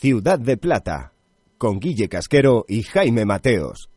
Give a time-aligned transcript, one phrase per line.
[0.00, 1.12] Ciudad de Plata
[1.58, 3.90] con Guille Casquero y Jaime Mateos.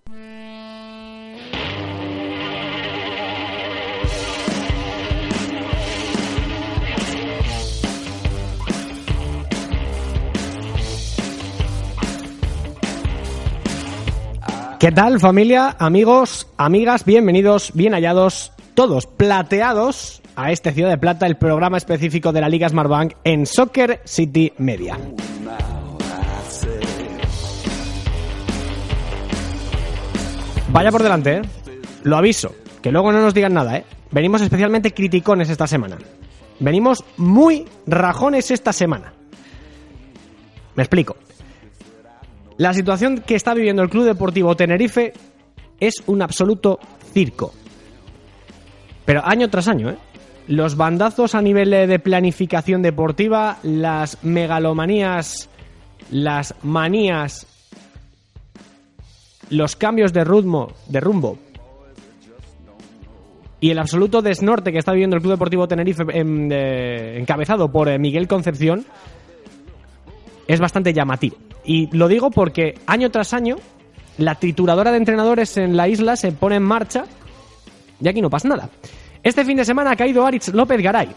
[14.80, 17.06] ¿Qué tal familia, amigos, amigas?
[17.06, 22.50] Bienvenidos, bien hallados, todos plateados a este Ciudad de Plata, el programa específico de la
[22.50, 24.98] Liga Smartbank en Soccer City Media.
[30.72, 31.41] Vaya por delante, ¿eh?
[32.03, 33.86] Lo aviso, que luego no nos digan nada, ¿eh?
[34.09, 35.97] Venimos especialmente criticones esta semana.
[36.61, 39.13] Venimos muy rajones esta semana.
[40.75, 41.17] Me explico.
[42.55, 45.11] La situación que está viviendo el Club Deportivo Tenerife
[45.78, 46.80] es un absoluto
[47.13, 47.53] circo.
[49.03, 49.97] Pero año tras año, ¿eh?
[50.47, 55.50] Los bandazos a nivel de planificación deportiva, las megalomanías,
[56.09, 57.45] las manías
[59.52, 61.38] los cambios de ritmo, de rumbo
[63.61, 66.03] y el absoluto desnorte que está viviendo el Club Deportivo Tenerife
[67.19, 68.83] encabezado por eh, Miguel Concepción
[70.47, 71.38] es bastante llamativo.
[71.63, 73.57] Y lo digo porque año tras año
[74.17, 77.05] la trituradora de entrenadores en la isla se pone en marcha
[78.02, 78.69] y aquí no pasa nada.
[79.22, 81.09] Este fin de semana ha caído Aritz López Garay.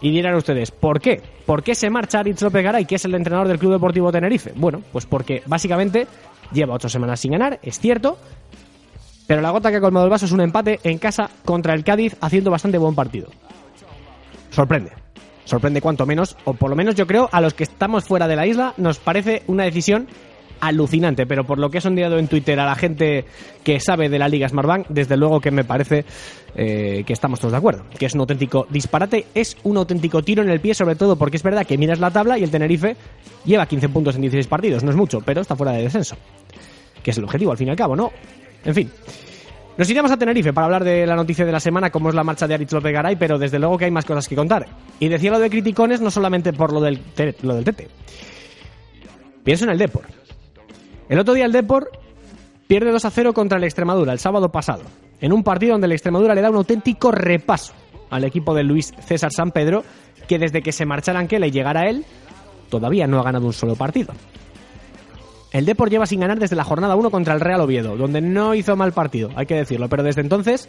[0.00, 1.22] Y dirán ustedes, ¿por qué?
[1.46, 4.52] ¿Por qué se marcha Aritz López Garay, que es el entrenador del Club Deportivo Tenerife?
[4.54, 6.06] Bueno, pues porque básicamente
[6.52, 8.18] Lleva ocho semanas sin ganar, es cierto.
[9.26, 11.82] Pero la gota que ha colmado el vaso es un empate en casa contra el
[11.82, 13.28] Cádiz haciendo bastante buen partido.
[14.50, 14.92] Sorprende.
[15.44, 18.36] Sorprende cuanto menos, o por lo menos yo creo, a los que estamos fuera de
[18.36, 20.08] la isla, nos parece una decisión
[20.60, 23.24] alucinante, pero por lo que he sondeado en Twitter a la gente
[23.64, 26.04] que sabe de la Liga Smartbank, desde luego que me parece
[26.54, 30.42] eh, que estamos todos de acuerdo, que es un auténtico disparate, es un auténtico tiro
[30.42, 32.96] en el pie, sobre todo porque es verdad que miras la tabla y el Tenerife
[33.44, 36.16] lleva 15 puntos en 16 partidos, no es mucho, pero está fuera de descenso,
[37.02, 38.10] que es el objetivo al fin y al cabo, ¿no?
[38.64, 38.90] En fin.
[39.76, 42.24] Nos iremos a Tenerife para hablar de la noticia de la semana, como es la
[42.24, 44.66] marcha de Aritz López Garay, pero desde luego que hay más cosas que contar.
[44.98, 46.98] Y decía lo de criticones no solamente por lo del,
[47.42, 47.88] lo del Tete.
[49.44, 50.25] Pienso en el Deport.
[51.08, 51.86] El otro día el Deport
[52.66, 54.82] pierde 2 a 0 contra el Extremadura el sábado pasado,
[55.20, 57.72] en un partido donde el Extremadura le da un auténtico repaso
[58.10, 59.84] al equipo de Luis César San Pedro,
[60.26, 62.04] que desde que se marchara Anquela y llegara él,
[62.68, 64.12] todavía no ha ganado un solo partido.
[65.52, 68.54] El Deport lleva sin ganar desde la jornada 1 contra el Real Oviedo, donde no
[68.54, 70.68] hizo mal partido, hay que decirlo, pero desde entonces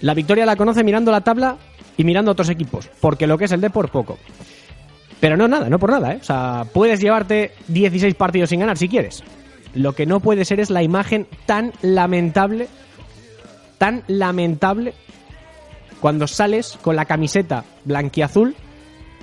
[0.00, 1.56] la victoria la conoce mirando la tabla
[1.96, 4.18] y mirando otros equipos, porque lo que es el Deport poco.
[5.22, 6.18] Pero no nada, no por nada, ¿eh?
[6.20, 9.22] O sea, puedes llevarte 16 partidos sin ganar si quieres.
[9.72, 12.66] Lo que no puede ser es la imagen tan lamentable,
[13.78, 14.94] tan lamentable,
[16.00, 18.56] cuando sales con la camiseta blanquiazul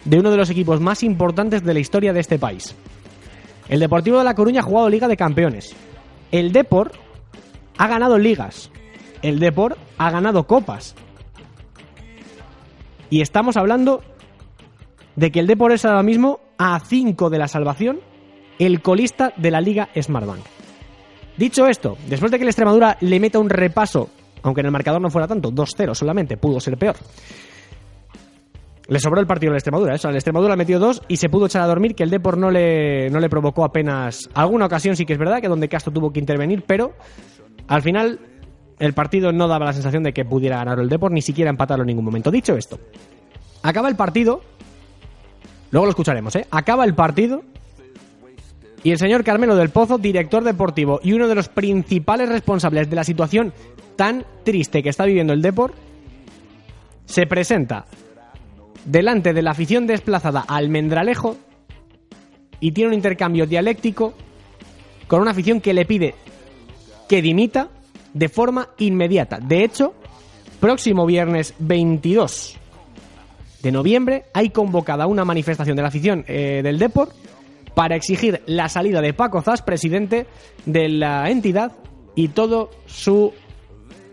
[0.06, 2.74] de uno de los equipos más importantes de la historia de este país.
[3.68, 5.76] El Deportivo de La Coruña ha jugado Liga de Campeones.
[6.32, 6.94] El Deport
[7.78, 8.72] ha ganado ligas.
[9.22, 10.96] El Deport ha ganado copas.
[13.10, 14.02] Y estamos hablando
[15.20, 18.00] de que el Depor es ahora mismo a 5 de la salvación
[18.58, 20.40] el colista de la Liga Smartbank.
[21.36, 24.10] Dicho esto, después de que el Extremadura le meta un repaso,
[24.44, 26.96] aunque en el marcador no fuera tanto, 2-0 solamente, pudo ser peor.
[28.88, 30.08] Le sobró el partido al Extremadura, eso.
[30.08, 33.10] El Extremadura metió dos y se pudo echar a dormir, que el Depor no le,
[33.10, 34.30] no le provocó apenas.
[34.34, 36.94] Alguna ocasión sí que es verdad, que donde Castro tuvo que intervenir, pero
[37.68, 38.20] al final
[38.80, 41.84] el partido no daba la sensación de que pudiera ganar el Depor, ni siquiera empatarlo
[41.84, 42.32] en ningún momento.
[42.32, 42.80] Dicho esto,
[43.64, 44.42] acaba el partido
[45.72, 46.48] Luego lo escucharemos, ¿eh?
[46.52, 47.44] Acaba el partido
[48.84, 52.96] y el señor Carmelo del Pozo, director deportivo y uno de los principales responsables de
[52.96, 53.54] la situación
[53.96, 55.76] tan triste que está viviendo el Deport,
[57.06, 57.86] se presenta
[58.86, 61.36] delante de la afición desplazada al Almendralejo
[62.60, 64.14] y tiene un intercambio dialéctico
[65.08, 66.16] con una afición que le pide
[67.08, 67.70] que dimita
[68.14, 69.40] de forma inmediata.
[69.40, 69.94] De hecho,
[70.60, 72.58] próximo viernes 22
[73.62, 77.12] de noviembre hay convocada una manifestación de la afición eh, del Deport
[77.74, 80.26] para exigir la salida de Paco Zas, presidente
[80.66, 81.72] de la entidad,
[82.16, 83.34] y todo su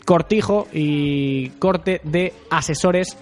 [0.04, 3.16] cortijo y corte de asesores,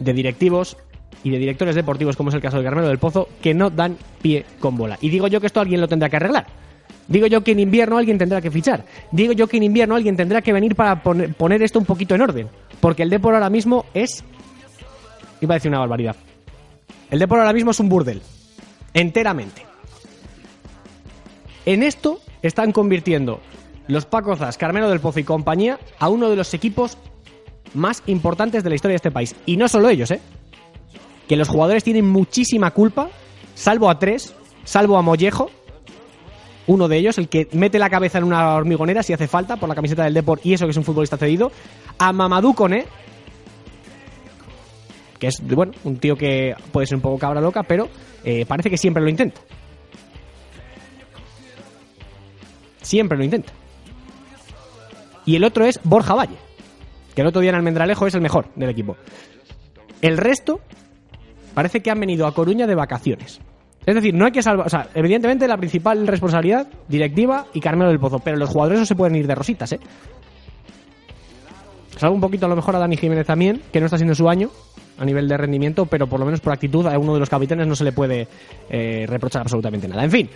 [0.00, 0.76] de directivos
[1.22, 3.96] y de directores deportivos, como es el caso de Carmelo del Pozo, que no dan
[4.20, 4.98] pie con bola.
[5.00, 6.46] Y digo yo que esto alguien lo tendrá que arreglar.
[7.06, 8.84] Digo yo que en invierno alguien tendrá que fichar.
[9.10, 12.22] Digo yo que en invierno alguien tendrá que venir para poner, esto un poquito en
[12.22, 12.48] orden.
[12.80, 14.24] Porque el Depor ahora mismo es...
[15.42, 16.16] Iba a decir una barbaridad.
[17.10, 18.22] El Depor ahora mismo es un burdel.
[18.94, 19.66] Enteramente.
[21.66, 23.40] En esto están convirtiendo
[23.88, 26.96] los Pacozas, Carmelo del Pozo y compañía a uno de los equipos
[27.74, 29.34] más importantes de la historia de este país.
[29.44, 30.20] Y no solo ellos, ¿eh?
[31.28, 33.08] Que los jugadores tienen muchísima culpa,
[33.54, 34.34] salvo a tres,
[34.64, 35.50] salvo a Mollejo,
[36.66, 39.68] uno de ellos, el que mete la cabeza en una hormigonera si hace falta por
[39.68, 41.50] la camiseta del Deport y eso que es un futbolista cedido,
[41.98, 42.86] a Mamadou Kone,
[45.22, 47.88] que es, bueno, un tío que puede ser un poco cabra loca, pero
[48.24, 49.40] eh, parece que siempre lo intenta.
[52.80, 53.52] Siempre lo intenta.
[55.24, 56.34] Y el otro es Borja Valle,
[57.14, 58.96] que el otro día en Almendralejo es el mejor del equipo.
[60.00, 60.58] El resto
[61.54, 63.40] parece que han venido a Coruña de vacaciones.
[63.86, 64.66] Es decir, no hay que salvar.
[64.66, 68.18] O sea, evidentemente la principal responsabilidad, directiva y Carmelo del Pozo.
[68.18, 69.78] Pero los jugadores no se pueden ir de rositas, ¿eh?
[71.96, 74.28] Salvo un poquito a lo mejor a Dani Jiménez también, que no está siendo su
[74.28, 74.50] año
[74.98, 77.66] a nivel de rendimiento, pero por lo menos por actitud a uno de los capitanes
[77.66, 78.28] no se le puede
[78.70, 80.04] eh, reprochar absolutamente nada.
[80.04, 80.28] En fin,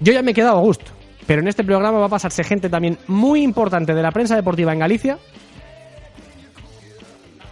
[0.00, 0.90] yo ya me he quedado a gusto.
[1.26, 4.72] Pero en este programa va a pasarse gente también muy importante de la prensa deportiva
[4.72, 5.18] en Galicia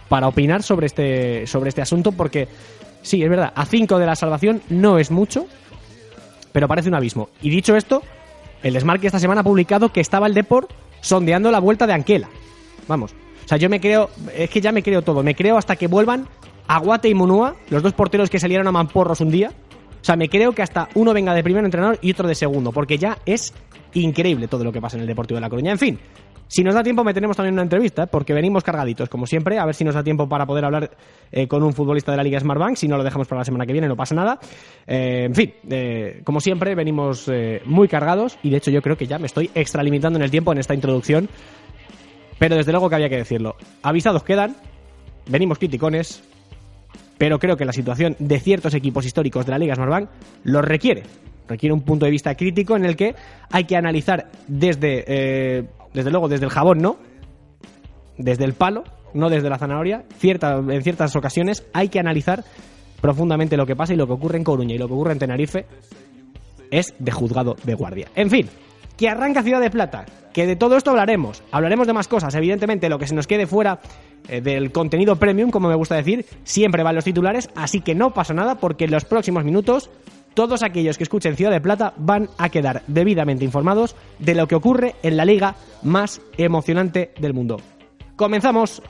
[0.09, 2.49] para opinar sobre este, sobre este asunto, porque
[3.01, 5.45] sí, es verdad, a 5 de la salvación no es mucho,
[6.51, 7.29] pero parece un abismo.
[7.41, 8.03] Y dicho esto,
[8.61, 12.29] el Desmarque esta semana ha publicado que estaba el Deport sondeando la vuelta de Anquela.
[12.89, 13.15] Vamos.
[13.51, 15.23] Sea, yo me creo, es que ya me creo todo.
[15.23, 16.25] Me creo hasta que vuelvan
[16.69, 19.49] Aguate y Munúa, los dos porteros que salieron a Mamporros un día.
[19.49, 22.71] O sea, me creo que hasta uno venga de primer entrenador y otro de segundo,
[22.71, 23.53] porque ya es
[23.93, 25.73] increíble todo lo que pasa en el Deportivo de La Coruña.
[25.73, 25.99] En fin,
[26.47, 29.75] si nos da tiempo, meteremos también una entrevista, porque venimos cargaditos, como siempre, a ver
[29.75, 30.91] si nos da tiempo para poder hablar
[31.31, 32.77] eh, con un futbolista de la Liga Smartbank.
[32.77, 34.39] Si no, lo dejamos para la semana que viene, no pasa nada.
[34.87, 37.29] Eh, en fin, eh, como siempre, venimos
[37.65, 40.53] muy cargados y de hecho yo creo que ya me estoy extralimitando en el tiempo
[40.53, 41.27] en esta introducción.
[42.41, 43.55] Pero desde luego que había que decirlo.
[43.83, 44.55] Avisados quedan,
[45.27, 46.23] venimos criticones,
[47.19, 50.09] pero creo que la situación de ciertos equipos históricos de la Liga Smartbank
[50.45, 51.03] lo requiere.
[51.47, 53.13] Requiere un punto de vista crítico en el que
[53.51, 56.97] hay que analizar desde, eh, desde luego, desde el jabón, ¿no?
[58.17, 60.05] Desde el palo, no desde la zanahoria.
[60.17, 62.43] Cierta, en ciertas ocasiones hay que analizar
[63.01, 65.19] profundamente lo que pasa y lo que ocurre en Coruña y lo que ocurre en
[65.19, 65.67] Tenerife
[66.71, 68.07] es de juzgado de guardia.
[68.15, 68.49] En fin,
[68.97, 71.43] que arranca Ciudad de Plata, que de todo esto hablaremos.
[71.51, 73.79] Hablaremos de más cosas, evidentemente lo que se nos quede fuera
[74.27, 78.13] eh, del contenido premium, como me gusta decir, siempre van los titulares, así que no
[78.13, 79.89] pasa nada porque en los próximos minutos
[80.33, 84.55] todos aquellos que escuchen Ciudad de Plata van a quedar debidamente informados de lo que
[84.55, 87.57] ocurre en la liga más emocionante del mundo.
[88.15, 88.81] Comenzamos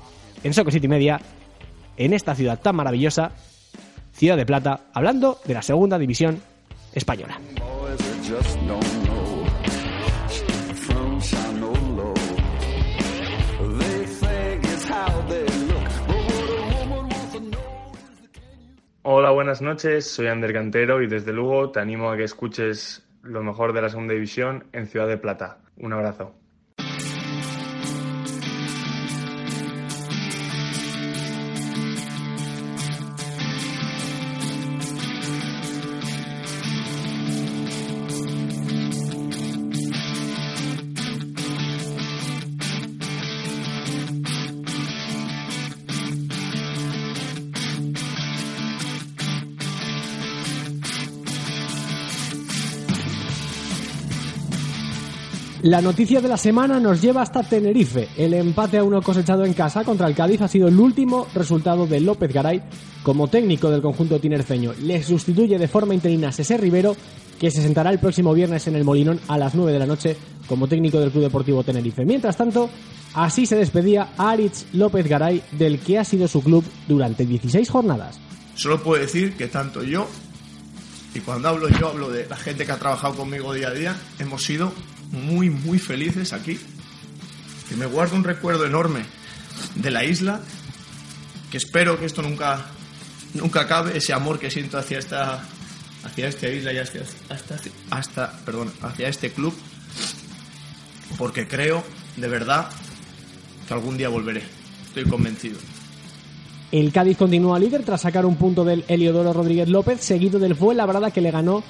[0.43, 1.19] en Soco City Media,
[1.97, 3.31] en esta ciudad tan maravillosa,
[4.13, 6.41] Ciudad de Plata, hablando de la segunda división
[6.93, 7.39] española.
[19.03, 20.05] Hola, buenas noches.
[20.09, 23.89] Soy Ander Cantero y desde luego te animo a que escuches lo mejor de la
[23.89, 25.59] segunda división en Ciudad de Plata.
[25.77, 26.40] Un abrazo.
[55.71, 58.09] La noticia de la semana nos lleva hasta Tenerife.
[58.17, 61.87] El empate a uno cosechado en casa contra el Cádiz ha sido el último resultado
[61.87, 62.61] de López Garay
[63.03, 64.73] como técnico del conjunto tinerfeño.
[64.81, 66.97] Le sustituye de forma interina César Rivero,
[67.39, 70.17] que se sentará el próximo viernes en el Molinón a las 9 de la noche
[70.45, 72.03] como técnico del Club Deportivo Tenerife.
[72.03, 72.69] Mientras tanto,
[73.13, 78.19] así se despedía Aritz López Garay del que ha sido su club durante 16 jornadas.
[78.55, 80.05] Solo puedo decir que tanto yo,
[81.15, 83.95] y cuando hablo yo hablo de la gente que ha trabajado conmigo día a día,
[84.19, 84.73] hemos sido
[85.11, 86.59] muy, muy felices aquí.
[87.69, 89.01] Que me guardo un recuerdo enorme
[89.75, 90.41] de la isla.
[91.49, 92.65] Que espero que esto nunca,
[93.33, 93.97] nunca acabe.
[93.97, 95.43] Ese amor que siento hacia esta,
[96.03, 96.99] hacia esta isla y hasta,
[97.29, 99.53] hasta, hasta, perdón, hacia este club.
[101.17, 101.83] Porque creo,
[102.17, 102.69] de verdad,
[103.67, 104.43] que algún día volveré.
[104.87, 105.59] Estoy convencido.
[106.71, 111.11] El Cádiz continúa líder tras sacar un punto del Heliodoro Rodríguez López, seguido del Fuenlabrada
[111.11, 111.63] que le ganó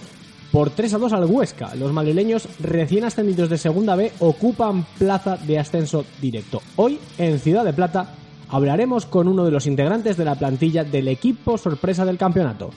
[0.52, 1.76] por 3 a 2 al Huesca.
[1.76, 6.62] Los madrileños recién ascendidos de Segunda B ocupan plaza de ascenso directo.
[6.76, 8.16] Hoy, en Ciudad de Plata,
[8.50, 12.72] hablaremos con uno de los integrantes de la plantilla del equipo sorpresa del campeonato.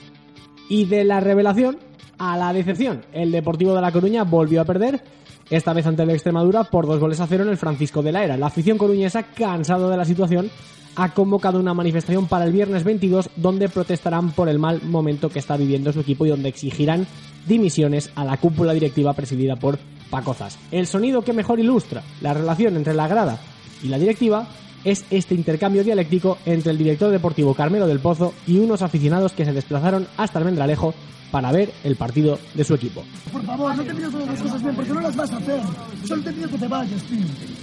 [0.69, 1.77] Y de la revelación
[2.17, 5.03] a la decepción, el Deportivo de La Coruña volvió a perder,
[5.49, 8.23] esta vez ante el Extremadura por dos goles a cero en el Francisco de la
[8.23, 8.37] Era.
[8.37, 10.49] La afición coruñesa, cansado de la situación,
[10.95, 15.39] ha convocado una manifestación para el viernes 22 donde protestarán por el mal momento que
[15.39, 17.05] está viviendo su equipo y donde exigirán
[17.47, 20.57] dimisiones a la cúpula directiva presidida por Pacozas.
[20.71, 23.39] El sonido que mejor ilustra la relación entre la grada
[23.83, 24.47] y la directiva
[24.83, 29.45] es este intercambio dialéctico entre el director deportivo Carmelo del Pozo y unos aficionados que
[29.45, 30.93] se desplazaron hasta Almendralejo
[31.31, 33.03] para ver el partido de su equipo.
[33.31, 35.61] Por favor, no te pido todas las cosas bien, porque no las vas a hacer.
[36.05, 37.19] Solo te pido que te vayas, tío.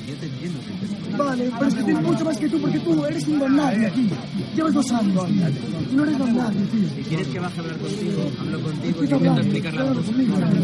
[0.07, 3.05] Yo te entiendo que Vale, pero es que tengo mucho más que tú, porque tú
[3.05, 4.11] eres un don nadie aquí.
[4.57, 5.45] Llevas dos años, tío.
[5.93, 6.89] No eres don nadie, tío.
[6.97, 10.15] Si quieres que baje a hablar contigo, hablo contigo y te intento explicar las cosas.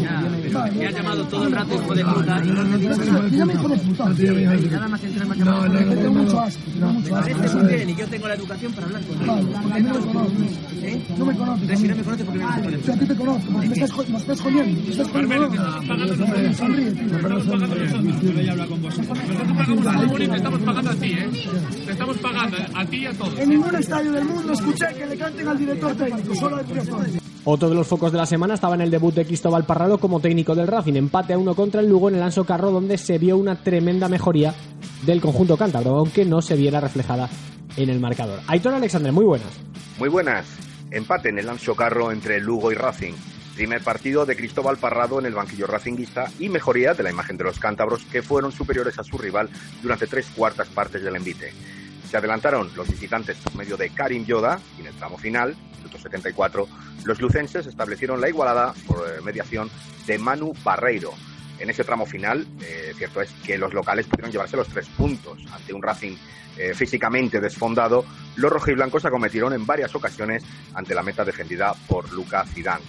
[0.01, 2.97] Ya, pero me has llamado todo el rato hijo de puta y no me dices
[3.11, 3.53] nada.
[3.53, 4.09] Hijo de puta.
[4.71, 5.67] Nada más entrar más llamado.
[5.67, 7.35] No, no, tengo mucho asco, tengo mucho asco.
[7.35, 9.33] Pareces bien y yo tengo la educación para hablar contigo.
[9.33, 10.59] Vale, porque no me conoces.
[10.83, 11.01] ¿Eh?
[11.17, 11.79] No me conoces.
[11.79, 12.45] Si no me conoces, ¿por qué me
[12.99, 14.81] ti te conozco, porque me estás, jo- me estás jodiendo.
[14.83, 16.53] Me estás jodiendo.
[16.55, 17.09] Sonríe, tío.
[19.09, 21.29] Te estamos pagando a ti, ¿eh?
[21.85, 23.39] Te estamos pagando a ti y a todos.
[23.39, 26.99] En ningún estadio del mundo escuché que le canten al director técnico, solo al director.
[27.45, 30.19] Otro de los focos de la semana estaba en el debut de Cristóbal Parrado como
[30.19, 33.17] técnico del Racing, empate a uno contra el Lugo en el Anso Carro donde se
[33.17, 34.53] vio una tremenda mejoría
[35.05, 37.29] del conjunto cántabro, aunque no se viera reflejada
[37.77, 38.39] en el marcador.
[38.47, 39.47] Aitor Alexandre, muy buenas.
[39.97, 40.45] Muy buenas.
[40.91, 43.13] Empate en el Ancho Carro entre Lugo y Racing.
[43.55, 47.43] Primer partido de Cristóbal Parrado en el banquillo racinguista y mejoría de la imagen de
[47.43, 49.49] los cántabros que fueron superiores a su rival
[49.83, 51.53] durante tres cuartas partes del envite.
[52.09, 55.99] Se adelantaron los visitantes por medio de Karim Yoda y en el tramo final, minuto
[55.99, 56.67] 74,
[57.03, 59.69] los lucenses establecieron la igualada por eh, mediación
[60.07, 61.13] de Manu Barreiro.
[61.59, 65.39] En ese tramo final, eh, cierto es que los locales pudieron llevarse los tres puntos
[65.51, 66.15] ante un Racing
[66.57, 68.05] eh, físicamente desfondado.
[68.35, 72.83] Los rojiblancos acometieron en varias ocasiones ante la meta defendida por Luca Zidane.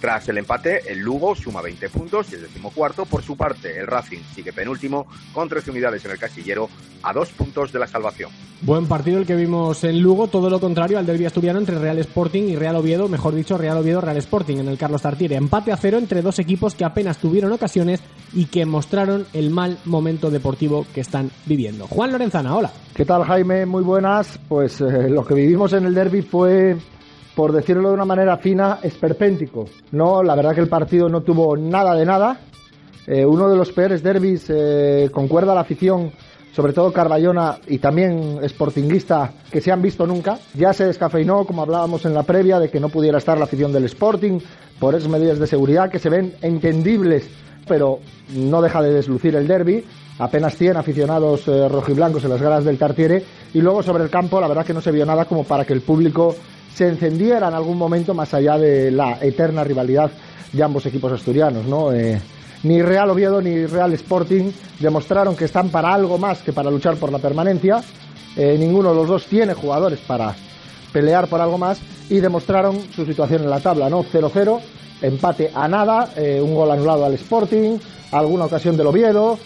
[0.00, 3.06] Tras el empate, el Lugo suma 20 puntos y el decimocuarto.
[3.06, 6.68] Por su parte, el Racing sigue penúltimo con 13 unidades en el casillero
[7.02, 8.30] a dos puntos de la salvación.
[8.62, 11.98] Buen partido el que vimos en Lugo, todo lo contrario al derbi asturiano entre Real
[11.98, 15.36] Sporting y Real Oviedo, mejor dicho, Real Oviedo Real Sporting en el Carlos Tartiere.
[15.36, 18.00] Empate a cero entre dos equipos que apenas tuvieron ocasiones
[18.32, 21.86] y que mostraron el mal momento deportivo que están viviendo.
[21.86, 22.72] Juan Lorenzana, hola.
[22.94, 23.66] ¿Qué tal, Jaime?
[23.66, 24.38] Muy buenas.
[24.48, 26.76] Pues eh, lo que vivimos en el derby fue,
[27.36, 29.66] por decirlo de una manera fina, esperpéntico.
[29.92, 32.40] No, la verdad que el partido no tuvo nada de nada.
[33.06, 36.10] Eh, uno de los peores derbis, eh, concuerda la afición,
[36.52, 40.38] sobre todo Carballona y también Sportinguista, que se han visto nunca.
[40.54, 43.70] Ya se descafeinó, como hablábamos en la previa, de que no pudiera estar la afición
[43.70, 44.40] del Sporting
[44.80, 47.28] por esas medidas de seguridad que se ven entendibles,
[47.68, 47.98] pero
[48.34, 49.84] no deja de deslucir el derby
[50.18, 54.40] apenas 100 aficionados eh, rojiblancos en las gradas del Tartiere y luego sobre el campo
[54.40, 56.34] la verdad que no se vio nada como para que el público
[56.76, 60.10] se encendiera en algún momento más allá de la eterna rivalidad
[60.52, 61.90] de ambos equipos asturianos, ¿no?
[61.90, 62.20] Eh,
[62.64, 66.96] ni Real Oviedo ni Real Sporting demostraron que están para algo más que para luchar
[66.96, 67.82] por la permanencia.
[68.36, 70.36] Eh, ninguno de los dos tiene jugadores para
[70.92, 71.78] pelear por algo más
[72.10, 74.04] y demostraron su situación en la tabla, ¿no?
[74.04, 74.60] 0-0,
[75.00, 77.78] empate a nada, eh, un gol anulado al Sporting,
[78.12, 79.38] alguna ocasión del Oviedo,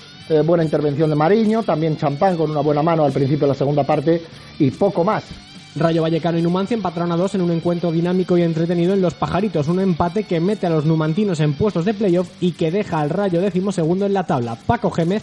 [0.44, 3.82] buena intervención de Mariño, también Champán con una buena mano al principio de la segunda
[3.82, 4.22] parte
[4.60, 5.49] y poco más.
[5.76, 9.14] Rayo Vallecano y Numancia empataron a dos en un encuentro dinámico y entretenido en Los
[9.14, 13.00] Pajaritos, un empate que mete a los numantinos en puestos de playoff y que deja
[13.00, 14.56] al Rayo decimosegundo en la tabla.
[14.56, 15.22] Paco Gémez,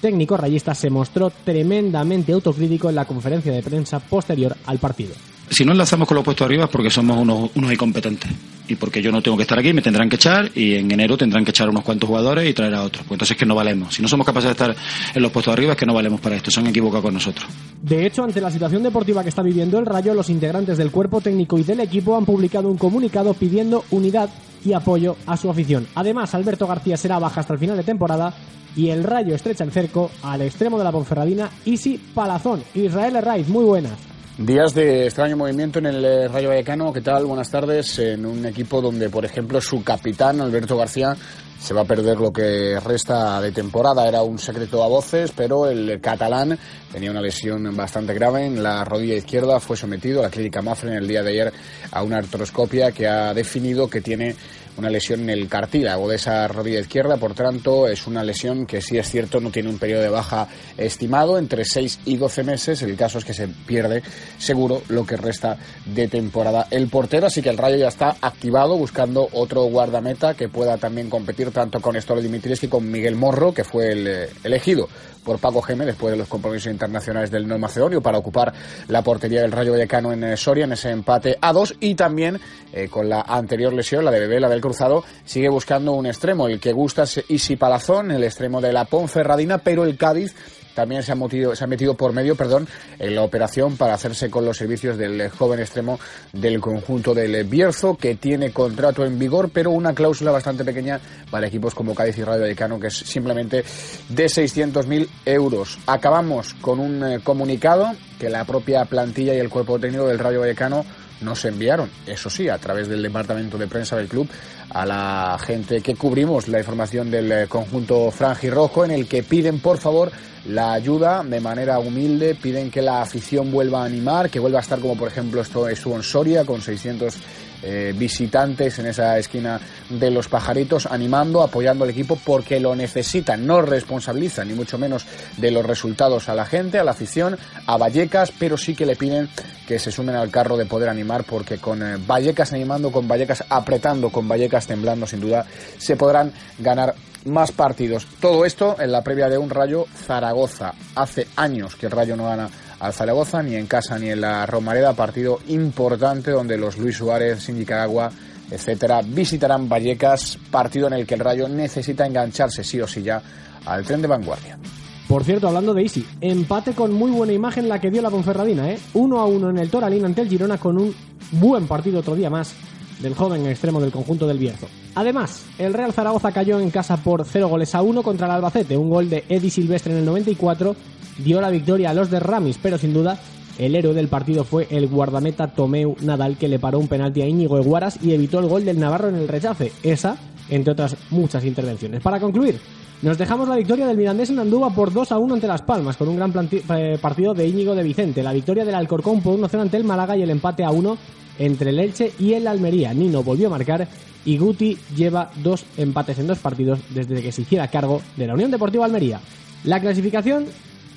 [0.00, 5.14] técnico rayista, se mostró tremendamente autocrítico en la conferencia de prensa posterior al partido.
[5.52, 8.30] Si no enlazamos con lo puesto arriba es porque somos unos, unos incompetentes
[8.66, 11.18] y porque yo no tengo que estar aquí, me tendrán que echar y en enero
[11.18, 13.04] tendrán que echar unos cuantos jugadores y traer a otros.
[13.06, 13.94] Pues entonces es que no valemos.
[13.94, 14.74] Si no somos capaces de estar
[15.14, 16.50] en los puestos arriba es que no valemos para esto.
[16.50, 17.46] Se han equivocado con nosotros.
[17.82, 21.20] De hecho, ante la situación deportiva que está viviendo el Rayo, los integrantes del cuerpo
[21.20, 24.30] técnico y del equipo han publicado un comunicado pidiendo unidad
[24.64, 25.86] y apoyo a su afición.
[25.94, 28.32] Además, Alberto García será baja hasta el final de temporada
[28.74, 32.62] y el Rayo estrecha el cerco al extremo de la Ponferradina, Isi Palazón.
[32.74, 34.11] Israel Herraiz, muy buenas.
[34.38, 36.90] Días de extraño movimiento en el eh, Rayo Vallecano.
[36.90, 37.26] ¿Qué tal?
[37.26, 37.98] Buenas tardes.
[37.98, 41.14] En un equipo donde, por ejemplo, su capitán, Alberto García,
[41.60, 44.08] se va a perder lo que resta de temporada.
[44.08, 46.58] Era un secreto a voces, pero el catalán
[46.90, 49.60] tenía una lesión bastante grave en la rodilla izquierda.
[49.60, 51.52] Fue sometido a la clínica Mafre en el día de ayer
[51.90, 54.34] a una artroscopia que ha definido que tiene
[54.76, 58.80] una lesión en el cartílago de esa rodilla izquierda, por tanto es una lesión que
[58.80, 62.82] sí es cierto no tiene un periodo de baja estimado entre 6 y 12 meses,
[62.82, 64.02] el caso es que se pierde
[64.38, 68.76] seguro lo que resta de temporada el portero, así que el Rayo ya está activado
[68.76, 73.52] buscando otro guardameta que pueda también competir tanto con Estolo Dimitris que con Miguel Morro,
[73.52, 74.88] que fue el eh, elegido
[75.24, 78.52] por Paco Geme después de los compromisos internacionales del No Macedonio para ocupar
[78.88, 81.74] la portería del Rayo Vallecano en eh, Soria en ese empate a dos.
[81.80, 82.40] Y también
[82.72, 86.48] eh, con la anterior lesión, la de Bebé, la del cruzado, sigue buscando un extremo.
[86.48, 90.34] El que gusta es Isi Palazón, el extremo de la Ponferradina, pero el Cádiz
[90.74, 92.66] también se ha, metido, se ha metido por medio perdón,
[92.98, 95.98] en la operación para hacerse con los servicios del joven extremo
[96.32, 101.00] del conjunto del Bierzo, que tiene contrato en vigor, pero una cláusula bastante pequeña
[101.30, 103.64] para equipos como Cádiz y Radio Vallecano, que es simplemente
[104.08, 105.78] de 600.000 euros.
[105.86, 110.40] Acabamos con un eh, comunicado que la propia plantilla y el cuerpo técnico del Rayo
[110.40, 110.84] Vallecano
[111.22, 114.28] nos enviaron, eso sí, a través del departamento de prensa del club,
[114.72, 119.60] a la gente que cubrimos la información del eh, conjunto franjirrojo, en el que piden,
[119.60, 120.10] por favor,
[120.46, 124.62] la ayuda de manera humilde, piden que la afición vuelva a animar, que vuelva a
[124.62, 127.14] estar como por ejemplo esto estuvo en Soria con 600
[127.62, 133.46] eh, visitantes en esa esquina de los pajaritos, animando, apoyando al equipo porque lo necesitan,
[133.46, 137.76] no responsabilizan ni mucho menos de los resultados a la gente, a la afición, a
[137.76, 139.28] Vallecas, pero sí que le piden
[139.66, 143.44] que se sumen al carro de poder animar porque con eh, Vallecas animando, con Vallecas
[143.48, 145.46] apretando, con Vallecas temblando, sin duda
[145.78, 148.06] se podrán ganar más partidos.
[148.20, 150.74] Todo esto en la previa de un Rayo Zaragoza.
[150.94, 152.50] Hace años que el Rayo no gana
[152.82, 157.48] al Zaragoza, ni en casa ni en la Romareda, partido importante donde los Luis Suárez,
[157.48, 158.10] Nicaragua,
[158.50, 163.22] etcétera, visitarán Vallecas, partido en el que el Rayo necesita engancharse sí o sí ya
[163.66, 164.58] al tren de vanguardia.
[165.06, 168.68] Por cierto, hablando de Isi, empate con muy buena imagen la que dio la Ponferradina,
[168.68, 168.78] ¿eh?
[168.94, 170.92] 1 a 1 en el Toralín ante el Girona con un
[171.30, 172.52] buen partido otro día más
[172.98, 174.66] del joven extremo del conjunto del Bierzo.
[174.96, 178.76] Además, el Real Zaragoza cayó en casa por 0 goles a 1 contra el Albacete.
[178.76, 180.74] Un gol de Eddie Silvestre en el 94
[181.18, 183.18] dio la victoria a los de Ramis, pero sin duda
[183.58, 187.26] el héroe del partido fue el guardameta Tomeu Nadal que le paró un penalti a
[187.26, 189.72] Íñigo Eguaras y evitó el gol del Navarro en el rechace.
[189.82, 190.16] Esa,
[190.48, 192.02] entre otras muchas intervenciones.
[192.02, 192.58] Para concluir,
[193.02, 195.96] nos dejamos la victoria del Mirandés en Andúba por 2 a 1 ante Las Palmas,
[195.96, 198.22] con un gran eh, partido de Íñigo de Vicente.
[198.22, 200.96] La victoria del Alcorcón por 1-0 ante el Málaga y el empate a 1
[201.38, 202.94] entre el Elche y el Almería.
[202.94, 203.88] Nino volvió a marcar
[204.24, 208.34] y Guti lleva dos empates en dos partidos desde que se hiciera cargo de la
[208.34, 209.20] Unión Deportiva Almería.
[209.64, 210.46] La clasificación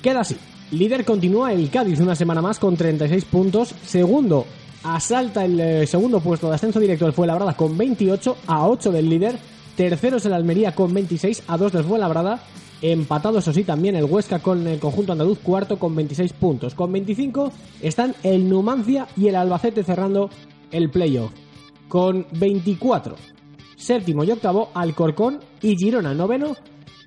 [0.06, 0.36] queda así.
[0.70, 3.74] Líder continúa el Cádiz una semana más con 36 puntos.
[3.84, 4.46] Segundo,
[4.84, 9.10] asalta el eh, segundo puesto de ascenso directo del Fuenlabrada con 28 a 8 del
[9.10, 9.36] líder.
[9.74, 12.40] Tercero es el Almería con 26 a 2 del Fuenlabrada.
[12.82, 16.76] Empatado, eso sí, también el Huesca con el conjunto andaluz, cuarto con 26 puntos.
[16.76, 17.50] Con 25
[17.82, 20.30] están el Numancia y el Albacete cerrando
[20.70, 21.32] el playoff.
[21.88, 23.16] Con 24,
[23.74, 26.54] séptimo y octavo, Alcorcón y Girona, noveno.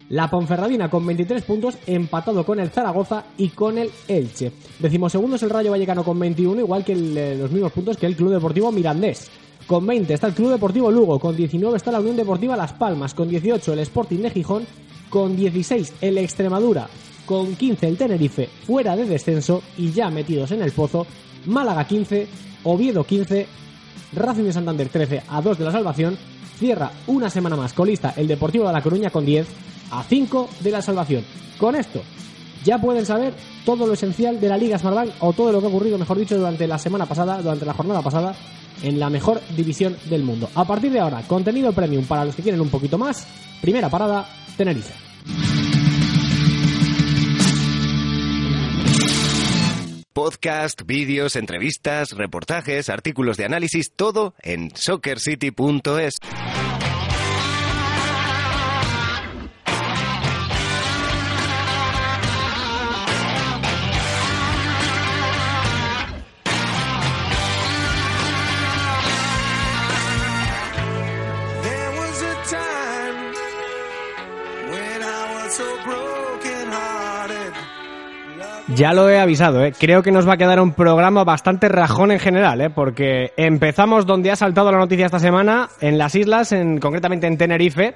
[0.10, 4.52] La Ponferradina con 23 puntos, empatado con el Zaragoza y con el Elche.
[4.80, 8.16] Decimosegundo es el Rayo Vallecano con 21, igual que eh, los mismos puntos que el
[8.16, 9.30] Club Deportivo Mirandés.
[9.68, 13.14] Con 20 está el Club Deportivo Lugo, con 19 está la Unión Deportiva Las Palmas,
[13.14, 14.66] con 18 el Sporting de Gijón
[15.10, 16.88] con 16 el Extremadura,
[17.26, 21.06] con 15 el Tenerife fuera de descenso y ya metidos en el pozo,
[21.46, 22.28] Málaga 15,
[22.64, 23.48] Oviedo 15,
[24.14, 26.18] Racing de Santander 13 a 2 de la salvación,
[26.58, 29.48] cierra una semana más colista el Deportivo de La Coruña con 10
[29.92, 31.24] a 5 de la salvación.
[31.58, 32.02] Con esto
[32.64, 33.34] ya pueden saber
[33.66, 36.38] todo lo esencial de la Liga Smartbank o todo lo que ha ocurrido, mejor dicho,
[36.38, 38.36] durante la semana pasada, durante la jornada pasada
[38.82, 40.50] en la mejor división del mundo.
[40.56, 43.28] A partir de ahora, contenido premium para los que quieren un poquito más.
[43.62, 44.94] Primera parada, Tenerife.
[50.14, 56.20] Podcast, vídeos, entrevistas, reportajes, artículos de análisis, todo en soccercity.es.
[78.80, 79.74] Ya lo he avisado, ¿eh?
[79.78, 82.70] creo que nos va a quedar un programa bastante rajón en general, ¿eh?
[82.70, 87.38] porque empezamos donde ha saltado la noticia esta semana, en las islas, en, concretamente en
[87.38, 87.96] Tenerife,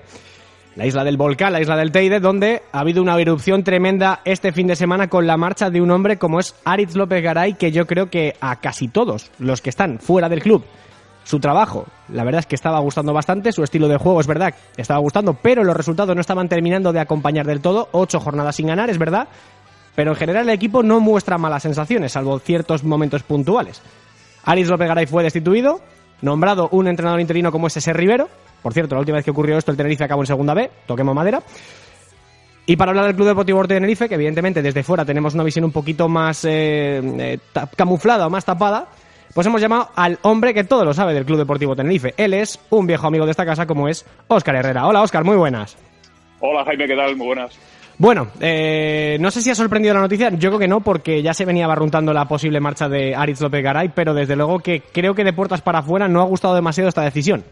[0.76, 4.52] la isla del volcán, la isla del Teide, donde ha habido una erupción tremenda este
[4.52, 7.72] fin de semana con la marcha de un hombre como es Aritz López Garay, que
[7.72, 10.66] yo creo que a casi todos los que están fuera del club,
[11.24, 14.54] su trabajo, la verdad es que estaba gustando bastante, su estilo de juego es verdad,
[14.76, 18.68] estaba gustando, pero los resultados no estaban terminando de acompañar del todo, ocho jornadas sin
[18.68, 19.30] ganar, es verdad,
[19.96, 23.82] pero en general el equipo no muestra malas sensaciones, salvo ciertos momentos puntuales.
[24.44, 25.82] Aris López Garay fue destituido,
[26.22, 28.30] nombrado un entrenador interino como ese Rivero,
[28.62, 31.14] Por cierto, la última vez que ocurrió esto, el Tenerife acabó en segunda B, toquemos
[31.14, 31.42] madera.
[32.66, 35.66] Y para hablar del Club Deportivo de Tenerife, que evidentemente desde fuera tenemos una visión
[35.66, 37.40] un poquito más eh, eh,
[37.76, 38.88] camuflada o más tapada,
[39.34, 42.14] pues hemos llamado al hombre que todo lo sabe del Club Deportivo Tenerife.
[42.16, 44.88] Él es un viejo amigo de esta casa como es Óscar Herrera.
[44.88, 45.76] Hola Óscar, muy buenas.
[46.40, 47.18] Hola Jaime, ¿qué tal?
[47.18, 47.60] Muy buenas.
[47.98, 51.34] Bueno, eh, no sé si ha sorprendido la noticia, yo creo que no, porque ya
[51.34, 55.14] se venía barruntando la posible marcha de Aritz López Garay, pero desde luego que creo
[55.14, 57.44] que de puertas para afuera no ha gustado demasiado esta decisión.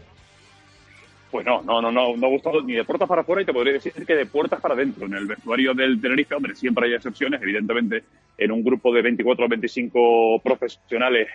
[1.30, 3.72] Pues no, no, no, no, ha gustado ni de puertas para afuera y te podría
[3.72, 5.06] decir que de puertas para adentro.
[5.06, 8.04] En el vestuario del Tenerife, hombre, siempre hay excepciones, evidentemente.
[8.36, 11.28] En un grupo de 24 o 25 profesionales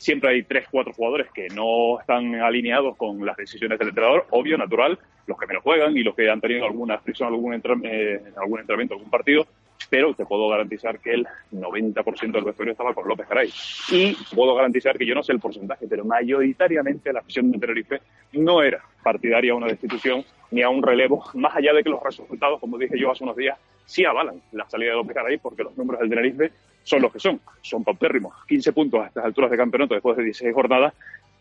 [0.00, 4.58] siempre hay 3, 4 jugadores que no están alineados con las decisiones del entrenador, obvio,
[4.58, 8.22] natural, los que menos juegan y los que han tenido alguna fricción, algún, entra- eh,
[8.36, 9.46] algún entrenamiento, algún partido,
[9.90, 13.50] pero te puedo garantizar que el 90% del vestuario estaba con López Garay.
[13.90, 18.00] Y puedo garantizar que yo no sé el porcentaje, pero mayoritariamente la afición de Tenerife
[18.32, 22.02] no era partidaria a una destitución ni a un relevo, más allá de que los
[22.02, 25.64] resultados, como dije yo hace unos días, sí avalan la salida de López Garay, porque
[25.64, 26.52] los números del Tenerife
[26.84, 28.32] son los que son, son paupérrimos.
[28.46, 30.94] 15 puntos a estas alturas de campeonato después de 16 jornadas.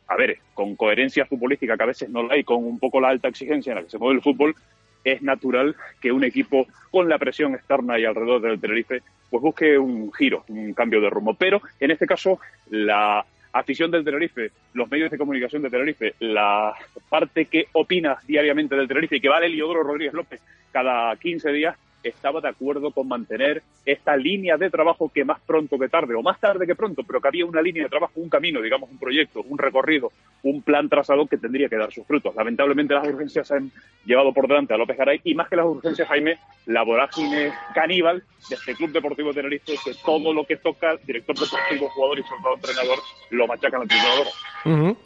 [0.08, 3.10] A ver, con coherencia futbolística, que a veces no la hay, con un poco la
[3.10, 4.56] alta exigencia en la que se mueve el fútbol,
[5.04, 9.78] es natural que un equipo con la presión externa y alrededor del Tenerife pues busque
[9.78, 11.34] un giro, un cambio de rumbo.
[11.34, 12.40] Pero en este caso,
[12.70, 16.74] la afición del Tenerife, los medios de comunicación de Tenerife, la
[17.10, 21.78] parte que opina diariamente del Tenerife y que vale Eliodoro Rodríguez López cada 15 días,
[22.04, 26.22] estaba de acuerdo con mantener esta línea de trabajo que más pronto que tarde, o
[26.22, 28.98] más tarde que pronto, pero que había una línea de trabajo, un camino, digamos, un
[28.98, 30.12] proyecto, un recorrido,
[30.44, 32.36] un plan trazado que tendría que dar sus frutos.
[32.36, 33.72] Lamentablemente las urgencias han
[34.06, 38.24] llevado por delante a López Garay y más que las urgencias, Jaime, la vorágine caníbal
[38.50, 42.56] de este Club Deportivo Tenerife, que todo lo que toca, director deportivo, jugador y soldado
[42.56, 43.00] entrenador,
[43.32, 44.28] lo machacan al triturador.
[44.66, 44.98] Ujú.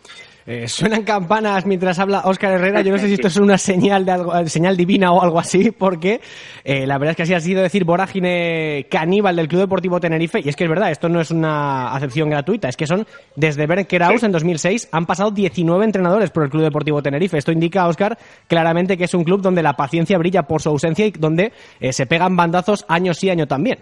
[0.50, 2.82] Eh, suenan campanas mientras habla Óscar Herrera.
[2.82, 5.40] Yo no sé si esto es una señal de algo, eh, señal divina o algo
[5.40, 6.22] así, porque
[6.64, 10.40] eh, la verdad es que así ha sido decir vorágine caníbal del Club Deportivo Tenerife.
[10.40, 13.06] Y es que es verdad, esto no es una acepción gratuita, es que son
[13.36, 17.38] desde Bernd Kraus en 2006 han pasado 19 entrenadores por el Club Deportivo Tenerife.
[17.38, 21.06] Esto indica, Óscar, claramente que es un club donde la paciencia brilla por su ausencia
[21.06, 23.80] y donde eh, se pegan bandazos año sí, año también.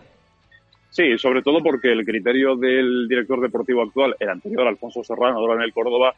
[0.90, 5.56] Sí, sobre todo porque el criterio del director deportivo actual, el anterior Alfonso Serrano, ahora
[5.56, 6.16] en el Córdoba,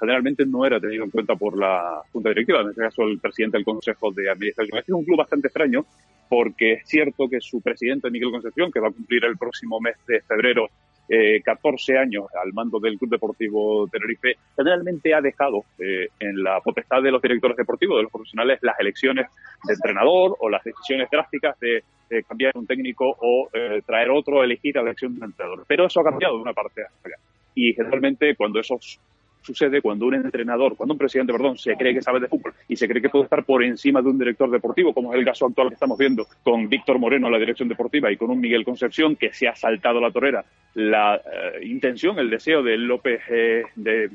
[0.00, 3.56] generalmente no era tenido en cuenta por la Junta Directiva, en este caso el presidente
[3.56, 4.78] del Consejo de Administración.
[4.78, 5.84] Este es un club bastante extraño
[6.28, 9.96] porque es cierto que su presidente, Miguel Concepción, que va a cumplir el próximo mes
[10.06, 10.68] de febrero
[11.08, 16.60] eh, 14 años al mando del Club Deportivo Tenerife, generalmente ha dejado eh, en la
[16.60, 19.26] potestad de los directores deportivos, de los profesionales, las elecciones
[19.64, 24.42] de entrenador o las decisiones drásticas de eh, cambiar un técnico o eh, traer otro,
[24.42, 25.64] elegir a la elección de un entrenador.
[25.68, 27.16] Pero eso ha cambiado de una parte a otra.
[27.54, 28.78] Y generalmente cuando eso
[29.48, 32.76] sucede cuando un entrenador, cuando un presidente, perdón, se cree que sabe de fútbol y
[32.76, 35.46] se cree que puede estar por encima de un director deportivo, como es el caso
[35.46, 38.64] actual que estamos viendo con Víctor Moreno en la dirección deportiva y con un Miguel
[38.64, 43.62] Concepción que se ha saltado la torera, la eh, intención, el deseo de López, eh,
[43.74, 44.10] de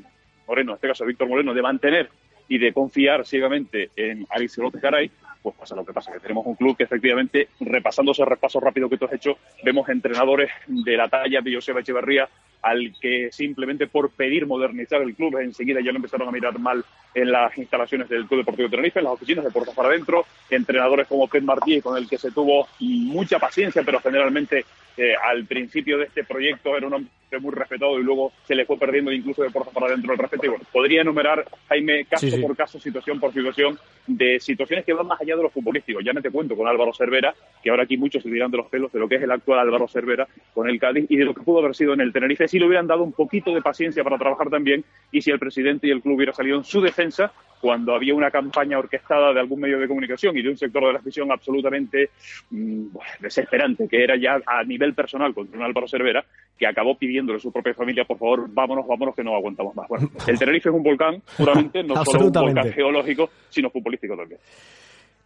[0.46, 2.08] Moreno, en este caso Víctor Moreno, de mantener
[2.48, 5.10] y de confiar ciegamente en Alex López Garay,
[5.42, 8.88] pues pasa lo que pasa, que tenemos un club que efectivamente, repasando ese repaso rápido
[8.88, 12.28] que tú has hecho, vemos entrenadores de la talla de Joseba Echeverría,
[12.64, 16.82] al que simplemente por pedir modernizar el club, enseguida ya lo empezaron a mirar mal
[17.14, 21.06] en las instalaciones del Club Deportivo Tenerife, en las oficinas de puertas para adentro, entrenadores
[21.06, 24.64] como Pet Martí, con el que se tuvo mucha paciencia, pero generalmente
[24.96, 28.64] eh, al principio de este proyecto era un hombre muy respetado y luego se le
[28.64, 30.46] fue perdiendo incluso de puertas para adentro el respeto.
[30.46, 32.40] Y bueno, podría enumerar, Jaime, caso Sí, sí.
[32.40, 36.00] por caso, situación por situación, de situaciones que van más allá de lo futbolístico.
[36.00, 38.66] Ya me te cuento con Álvaro Cervera, que ahora aquí muchos se dirán de los
[38.68, 41.34] pelos de lo que es el actual Álvaro Cervera con el Cádiz y de lo
[41.34, 44.04] que pudo haber sido en el Tenerife si le hubieran dado un poquito de paciencia
[44.04, 47.32] para trabajar también y si el presidente y el club hubiera salido en su defensa
[47.60, 50.92] cuando había una campaña orquestada de algún medio de comunicación y de un sector de
[50.92, 52.10] la afición absolutamente
[52.50, 52.84] mm,
[53.18, 56.24] desesperante, que era ya a nivel personal contra un Álvaro Cervera,
[56.56, 59.88] que acabó pidiéndole a su propia familia, por favor, vámonos, vámonos, que no aguantamos más.
[59.88, 64.38] Bueno, el Tenerife es un volcán, puramente, no solo un volcán geológico, sino futbolístico también.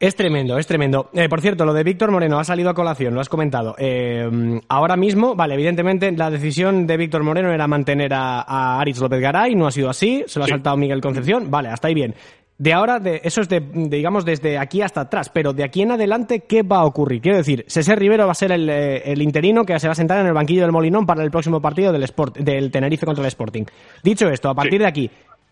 [0.00, 1.10] Es tremendo, es tremendo.
[1.12, 3.74] Eh, por cierto, lo de Víctor Moreno ha salido a colación, lo has comentado.
[3.78, 9.00] Eh, ahora mismo, vale, evidentemente la decisión de Víctor Moreno era mantener a, a Aritz
[9.00, 11.94] López Garay, no ha sido así, se lo ha saltado Miguel Concepción, vale, hasta ahí
[11.94, 12.14] bien.
[12.58, 15.82] De ahora, de, eso es de, de, digamos, desde aquí hasta atrás, pero de aquí
[15.82, 17.20] en adelante, ¿qué va a ocurrir?
[17.20, 19.94] Quiero decir, César Rivero va a ser el, eh, el interino que se va a
[19.94, 23.22] sentar en el banquillo del Molinón para el próximo partido del, Sport, del Tenerife contra
[23.22, 23.64] el Sporting.
[24.02, 25.08] Dicho esto, a partir de aquí,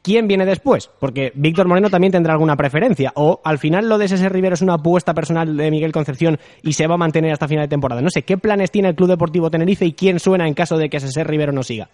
[0.07, 0.89] ¿quién viene después?
[1.01, 3.11] Porque Víctor Moreno también tendrá alguna preferencia.
[3.17, 6.75] O al final lo de César Rivero es una apuesta personal de Miguel Concepción y
[6.75, 8.01] se va a mantener hasta final de temporada.
[8.01, 10.89] No sé, ¿qué planes tiene el Club Deportivo Tenerife y quién suena en caso de
[10.89, 11.89] que César Rivero no siga?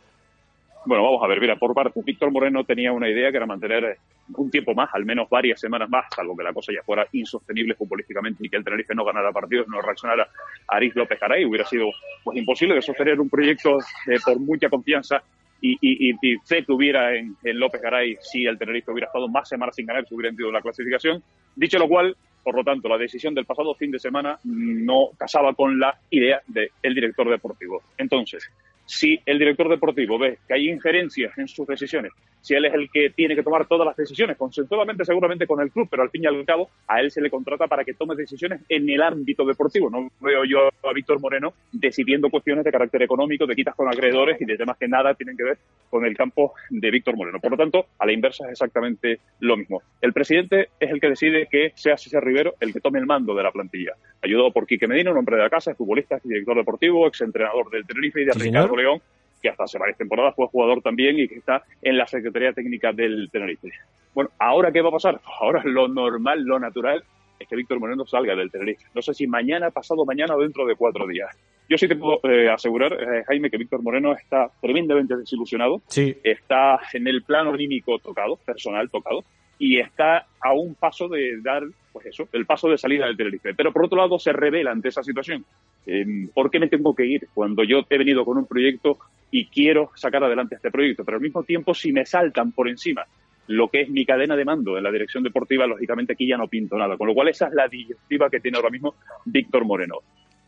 [0.85, 3.85] Bueno, vamos a ver, mira, por parte, Víctor Moreno tenía una idea que era mantener
[3.85, 3.97] eh,
[4.37, 7.75] un tiempo más, al menos varias semanas más, salvo que la cosa ya fuera insostenible
[7.77, 10.25] futbolísticamente y que el Tenerife no ganara partidos, no reaccionara
[10.69, 11.87] a Aris López Garay, hubiera sido
[12.25, 15.23] pues imposible de sostener un proyecto eh, por mucha confianza
[15.63, 19.49] y, y, y, fe que hubiera en, López Garay si el Tenerife hubiera estado más
[19.49, 21.23] semanas sin ganar, se hubiera entendido la clasificación.
[21.55, 25.55] Dicho lo cual, por lo tanto, la decisión del pasado fin de semana no casaba
[25.55, 27.83] con la idea del director deportivo.
[27.97, 28.51] Entonces,
[28.85, 32.91] si el director deportivo ve que hay injerencias en sus decisiones, si él es el
[32.91, 36.25] que tiene que tomar todas las decisiones, consensuadamente seguramente con el club, pero al fin
[36.25, 39.45] y al cabo a él se le contrata para que tome decisiones en el ámbito
[39.45, 39.89] deportivo.
[39.89, 44.41] No veo yo a Víctor Moreno decidiendo cuestiones de carácter económico, de quitas con acreedores
[44.41, 47.39] y de temas que nada tienen que ver con el campo de Víctor Moreno.
[47.41, 49.83] Por lo tanto, a la inversa es exactamente lo mismo.
[50.01, 53.35] El presidente es el que decide que sea César Rivero el que tome el mando
[53.35, 53.93] de la plantilla.
[54.21, 58.23] Ayudado por Quique Medina, un hombre de la casa, futbolista, director deportivo, exentrenador del Tenerife
[58.23, 59.01] y de Ricardo León,
[59.43, 62.93] que hasta hace varias temporadas fue jugador también y que está en la Secretaría Técnica
[62.93, 63.71] del Tenerife.
[64.15, 65.21] Bueno, ¿ahora qué va a pasar?
[65.41, 67.03] Ahora lo normal, lo natural
[67.39, 68.85] es que Víctor Moreno salga del Tenerife.
[68.95, 71.37] No sé si mañana, pasado mañana o dentro de cuatro días.
[71.69, 75.81] Yo sí te puedo eh, asegurar, eh, Jaime, que Víctor Moreno está tremendamente desilusionado.
[75.89, 76.17] Sí.
[76.23, 79.25] Está en el plano anímico tocado, personal tocado,
[79.63, 83.55] y está a un paso de dar, pues eso, el paso de salida del Tenerife.
[83.55, 85.45] Pero por otro lado se revela ante esa situación.
[85.87, 88.99] Eh, ¿Por qué me tengo que ir cuando yo he venido con un proyecto
[89.31, 91.05] y quiero sacar adelante este proyecto?
[91.05, 93.07] Pero al mismo tiempo, si me saltan por encima
[93.47, 96.49] lo que es mi cadena de mando en la dirección deportiva, lógicamente aquí ya no
[96.49, 96.97] pinto nada.
[96.97, 98.97] Con lo cual esa es la directiva que tiene ahora mismo
[99.27, 99.99] Víctor Moreno.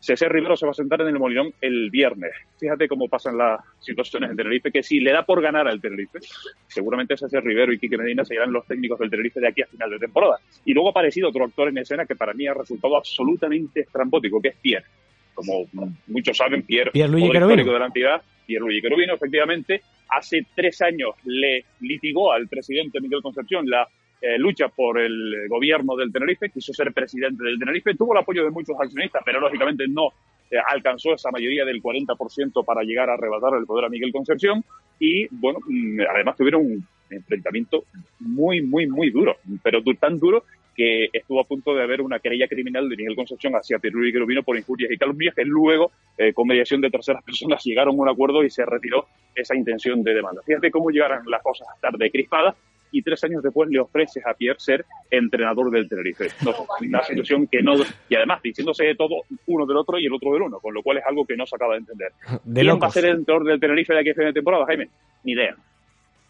[0.05, 2.31] César Rivero se va a sentar en el Molinón el viernes.
[2.59, 6.19] Fíjate cómo pasan las situaciones en Tenerife, que si le da por ganar al Tenerife,
[6.67, 9.89] seguramente César Rivero y Quique Medina serán los técnicos del Tenerife de aquí a final
[9.89, 10.37] de temporada.
[10.63, 14.39] Y luego ha aparecido otro actor en escena que para mí ha resultado absolutamente estrambótico,
[14.39, 14.85] que es Pierre.
[15.33, 15.65] Como
[16.05, 20.83] muchos saben, Pierre, Pierre Luigi histórico de la entidad, Pierre Luigi Querubino, efectivamente, hace tres
[20.83, 23.87] años le litigó al presidente Miguel Concepción la
[24.21, 28.43] eh, lucha por el gobierno del Tenerife, quiso ser presidente del Tenerife, tuvo el apoyo
[28.43, 30.09] de muchos accionistas, pero lógicamente no
[30.49, 34.63] eh, alcanzó esa mayoría del 40% para llegar a arrebatar el poder a Miguel Concepción
[34.99, 37.83] y, bueno, mm, además tuvieron un enfrentamiento
[38.19, 40.43] muy, muy, muy duro, pero tan duro
[40.75, 44.43] que estuvo a punto de haber una querella criminal de Miguel Concepción hacia y Querubino
[44.43, 48.09] por injurias y calumnias que luego, eh, con mediación de terceras personas, llegaron a un
[48.09, 50.41] acuerdo y se retiró esa intención de demanda.
[50.45, 52.55] Fíjate cómo llegaron las cosas a estar decrispadas
[52.91, 56.27] y tres años después le ofreces a Pierre ser entrenador del Tenerife.
[56.43, 57.73] No, una situación que no...
[58.09, 60.81] Y además diciéndose de todo uno del otro y el otro del uno, con lo
[60.81, 62.11] cual es algo que no se acaba de entender.
[62.43, 62.83] De ¿Quién locos.
[62.83, 64.89] va a ser el entrenador del Tenerife de aquí a fin de temporada, Jaime?
[65.23, 65.55] Ni idea.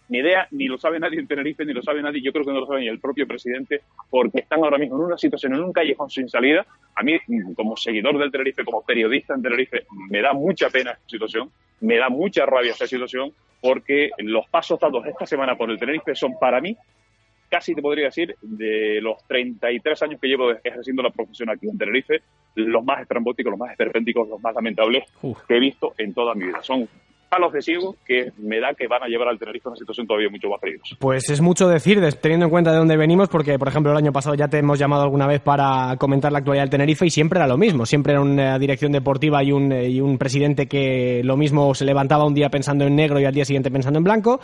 [0.08, 2.52] Ni idea, ni lo sabe nadie en Tenerife, ni lo sabe nadie, yo creo que
[2.52, 5.63] no lo sabe ni el propio presidente, porque están ahora mismo en una situación, en
[5.63, 6.65] un callejón sin salida.
[6.96, 7.18] A mí,
[7.56, 11.50] como seguidor del Tenerife, como periodista en Tenerife, me da mucha pena esta situación,
[11.82, 16.13] me da mucha rabia esta situación, porque los pasos dados esta semana por el Tenerife
[16.13, 16.78] son para mí,
[17.50, 21.78] casi te podría decir, de los 33 años que llevo ejerciendo la profesión aquí en
[21.78, 22.22] Tenerife,
[22.56, 25.06] los más estrambóticos, los más esperpénticos, los más lamentables
[25.48, 26.62] que he visto en toda mi vida.
[26.62, 26.88] Son
[27.25, 30.07] palos de ciego que me da que van a llevar al Tenerife a una situación
[30.07, 30.95] todavía mucho más peligrosa.
[30.99, 34.11] Pues es mucho decir, teniendo en cuenta de dónde venimos, porque, por ejemplo, el año
[34.11, 37.39] pasado ya te hemos llamado alguna vez para comentar la actualidad del Tenerife y siempre
[37.39, 37.85] era lo mismo.
[37.85, 41.85] Siempre era una dirección deportiva y un, eh, y un presidente que lo mismo se
[41.85, 44.39] levantaba un día pensando en negro y al día siguiente pensando en blanco.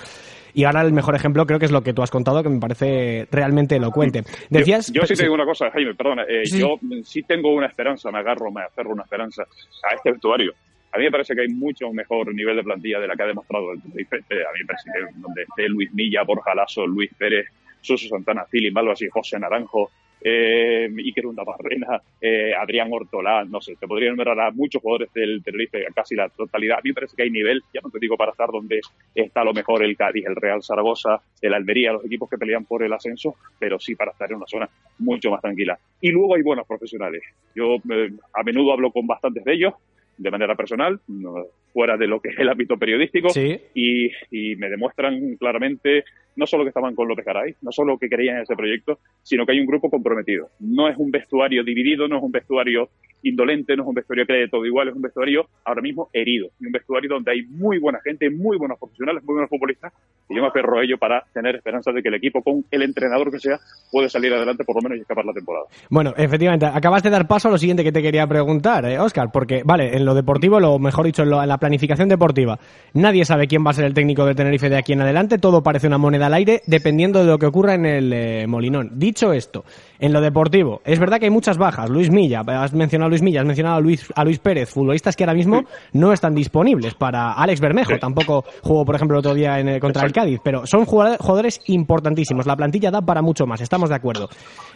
[0.53, 2.59] Y ahora el mejor ejemplo creo que es lo que tú has contado, que me
[2.59, 4.23] parece realmente elocuente.
[4.49, 4.91] Decías...
[4.91, 6.23] Yo, yo sí te digo una cosa, Jaime, perdona.
[6.23, 6.59] eh, Sí.
[6.59, 10.53] Yo sí tengo una esperanza, me agarro, me aferro una esperanza a este vestuario.
[10.93, 13.27] A mí me parece que hay mucho mejor nivel de plantilla de la que ha
[13.27, 14.17] demostrado el Tenerife.
[14.17, 17.47] A mí me parece que donde esté Luis Milla, Borja Lasso, Luis Pérez,
[17.79, 19.89] Suso Santana, Fili Malvas y José Naranjo,
[20.23, 25.41] eh, Iker Barrena, eh, Adrián Hortolá, no sé, te podría enumerar a muchos jugadores del
[25.43, 26.77] Tenerife, casi la totalidad.
[26.77, 28.81] A mí me parece que hay nivel, ya no te digo para estar donde
[29.15, 32.83] está lo mejor el Cádiz, el Real Zaragoza, el Almería, los equipos que pelean por
[32.83, 35.77] el ascenso, pero sí para estar en una zona mucho más tranquila.
[35.99, 37.23] Y luego hay buenos profesionales.
[37.55, 39.73] Yo eh, a menudo hablo con bastantes de ellos,
[40.21, 43.59] de manera personal, no- fuera de lo que es el ámbito periodístico, Sí.
[43.73, 46.03] y, y me demuestran claramente
[46.35, 49.45] no solo que estaban con López Garay, no solo que creían en ese proyecto, sino
[49.45, 50.47] que hay un grupo comprometido.
[50.61, 52.87] No es un vestuario dividido, no es un vestuario
[53.23, 56.49] indolente, no es un vestuario que de todo igual, es un vestuario ahora mismo herido,
[56.59, 59.93] y un vestuario donde hay muy buena gente, muy buenos profesionales, muy buenos futbolistas,
[60.29, 62.81] y yo me aferro a ello para tener esperanza de que el equipo, con el
[62.81, 63.59] entrenador que sea,
[63.91, 65.65] puede salir adelante por lo menos y escapar la temporada.
[65.89, 69.29] Bueno, efectivamente, acabas de dar paso a lo siguiente que te quería preguntar, eh, Oscar,
[69.31, 72.59] porque, vale, en lo deportivo, lo mejor dicho, en, lo- en la planificación deportiva,
[72.93, 75.63] nadie sabe quién va a ser el técnico del Tenerife de aquí en adelante, todo
[75.63, 78.91] parece una moneda al aire dependiendo de lo que ocurra en el eh, Molinón.
[78.95, 79.63] Dicho esto,
[79.99, 81.89] en lo deportivo, es verdad que hay muchas bajas.
[81.89, 85.15] Luis Milla, has mencionado a Luis Milla, has mencionado a Luis, a Luis Pérez, futbolistas
[85.15, 85.61] que ahora mismo
[85.93, 86.95] no están disponibles.
[86.95, 90.39] Para Alex Bermejo, tampoco jugó, por ejemplo, el otro día en, el- contra el Cádiz,
[90.43, 92.45] pero son jugadores, jugadores importantísimos.
[92.47, 94.27] La plantilla da para mucho más, estamos de acuerdo.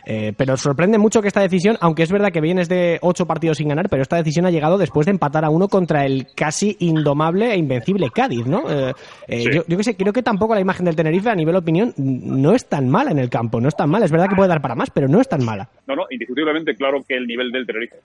[0.06, 3.58] Eh, pero sorprende mucho que esta decisión, aunque es verdad que vienes de ocho partidos
[3.58, 6.75] sin ganar, pero esta decisión ha llegado después de empatar a uno contra el casi
[6.80, 8.70] indomable e invencible Cádiz, ¿no?
[8.70, 8.94] Eh,
[9.28, 9.50] eh, Sí.
[9.54, 12.54] yo, yo que sé, creo que tampoco la imagen del Tenerife a nivel opinión no
[12.54, 14.06] es tan mala en el campo, no es tan mala.
[14.06, 15.70] Es verdad que puede dar para más, pero no es tan mala.
[15.88, 17.98] No, no, indiscutiblemente claro que el nivel del Tenerife,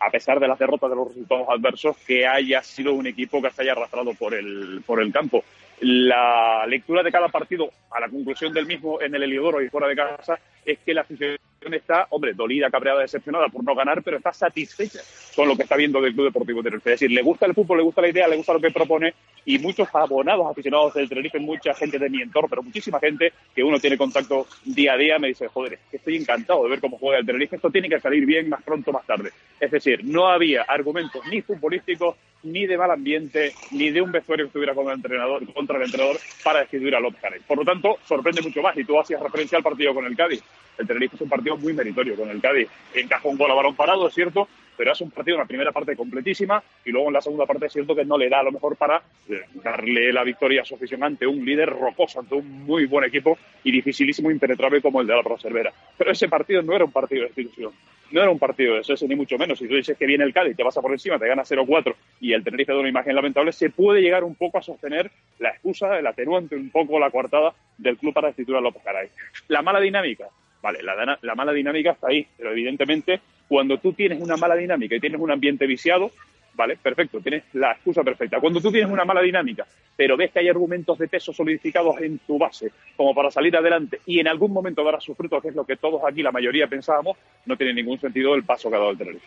[0.00, 3.50] a pesar de las derrotas de los resultados adversos, que haya sido un equipo que
[3.50, 5.42] se haya arrastrado por el, por el campo.
[5.80, 9.88] La lectura de cada partido a la conclusión del mismo en el Heliodoro y fuera
[9.88, 11.38] de casa es que la afición
[11.72, 15.00] está, hombre, dolida, cabreada, decepcionada por no ganar, pero está satisfecha
[15.34, 16.92] con lo que está viendo del Club Deportivo Tenerife.
[16.92, 19.14] Es decir, le gusta el fútbol, le gusta la idea, le gusta lo que propone
[19.46, 23.62] y muchos abonados, aficionados del Tenerife, mucha gente de mi entorno, pero muchísima gente que
[23.62, 27.18] uno tiene contacto día a día, me dice, joder, estoy encantado de ver cómo juega
[27.18, 29.30] el Tenerife, esto tiene que salir bien más pronto más tarde.
[29.60, 34.44] Es decir, no había argumentos ni futbolísticos, ni de mal ambiente, ni de un vestuario
[34.44, 37.20] que estuviera contra el entrenador, contra el entrenador para destituir a López.
[37.46, 38.76] Por lo tanto, sorprende mucho más.
[38.76, 40.42] Y tú hacías referencia al partido con el Cádiz.
[40.78, 42.68] El Tenerife es un partido muy meritorio con el Cádiz.
[42.94, 45.72] Encaja un gol a balón parado, es cierto, pero es un partido en la primera
[45.72, 48.42] parte completísima y luego en la segunda parte es cierto que no le da a
[48.42, 52.34] lo mejor para eh, darle la victoria a su afición ante un líder rocoso, ante
[52.34, 55.72] un muy buen equipo y dificilísimo, impenetrable como el de la Cervera.
[55.96, 57.72] Pero ese partido no era un partido de institución,
[58.10, 59.58] no era un partido de eso, ni mucho menos.
[59.58, 61.94] Si tú dices que viene el Cádiz, te vas a por encima, te gana 0-4
[62.20, 65.50] y el Tenerife da una imagen lamentable, se puede llegar un poco a sostener la
[65.50, 69.08] excusa, el atenuante, un poco la coartada del club para destituir a López Caray.
[69.48, 70.28] La mala dinámica,
[70.64, 74.96] Vale, la, la mala dinámica está ahí, pero evidentemente cuando tú tienes una mala dinámica
[74.96, 76.10] y tienes un ambiente viciado,
[76.54, 78.40] vale, perfecto, tienes la excusa perfecta.
[78.40, 82.18] Cuando tú tienes una mala dinámica, pero ves que hay argumentos de peso solidificados en
[82.20, 85.54] tu base como para salir adelante y en algún momento dará sus frutos, que es
[85.54, 88.78] lo que todos aquí, la mayoría, pensábamos, no tiene ningún sentido el paso que ha
[88.78, 89.26] dado el Tenerife.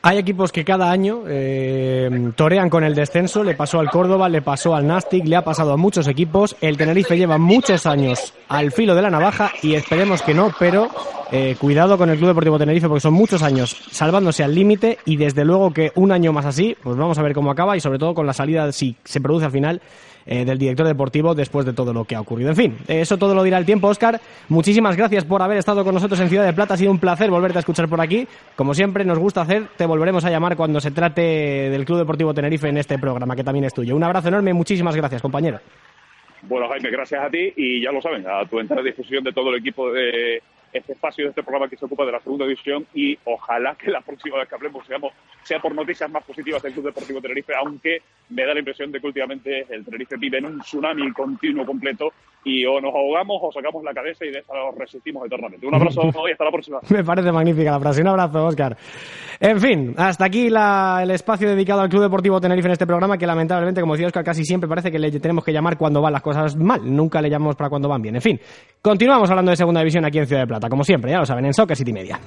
[0.00, 3.42] Hay equipos que cada año eh, torean con el descenso.
[3.42, 6.56] Le pasó al Córdoba, le pasó al Nastic, le ha pasado a muchos equipos.
[6.60, 10.88] El Tenerife lleva muchos años al filo de la navaja y esperemos que no, pero
[11.32, 15.16] eh, cuidado con el Club Deportivo Tenerife porque son muchos años salvándose al límite y
[15.16, 17.98] desde luego que un año más así, pues vamos a ver cómo acaba y sobre
[17.98, 19.82] todo con la salida, si se produce al final,
[20.28, 22.50] eh, del director deportivo después de todo lo que ha ocurrido.
[22.50, 24.20] En fin, eso todo lo dirá el tiempo, Oscar.
[24.48, 26.74] Muchísimas gracias por haber estado con nosotros en Ciudad de Plata.
[26.74, 28.28] Ha sido un placer volverte a escuchar por aquí.
[28.54, 32.34] Como siempre nos gusta hacer, te volveremos a llamar cuando se trate del Club Deportivo
[32.34, 33.96] Tenerife en este programa, que también es tuyo.
[33.96, 35.60] Un abrazo enorme muchísimas gracias, compañero.
[36.42, 39.50] Bueno, Jaime, gracias a ti y ya lo saben, a tu entera disposición de todo
[39.50, 42.86] el equipo de este espacio, de este programa que se ocupa de la segunda división
[42.94, 46.72] y ojalá que la próxima vez que hablemos seamos, sea por noticias más positivas del
[46.72, 47.98] Club Deportivo Tenerife, aunque
[48.30, 52.12] me da la impresión de que últimamente el Tenerife vive en un tsunami continuo completo
[52.44, 55.66] y o nos ahogamos o sacamos la cabeza y de esta nos resistimos eternamente.
[55.66, 56.78] Un abrazo y hasta la próxima.
[56.90, 58.00] Me parece magnífica la frase.
[58.02, 58.76] Un abrazo, Oscar.
[59.40, 63.16] En fin, hasta aquí la- el espacio dedicado al Club Deportivo Tenerife en este programa,
[63.16, 66.12] que lamentablemente, como decía Oscar, casi siempre parece que le tenemos que llamar cuando van
[66.12, 66.80] las cosas mal.
[66.84, 68.16] Nunca le llamamos para cuando van bien.
[68.16, 68.40] En fin,
[68.82, 71.46] continuamos hablando de segunda división aquí en Ciudad de Plata, como siempre, ya lo saben,
[71.46, 72.18] en Soccer City Media.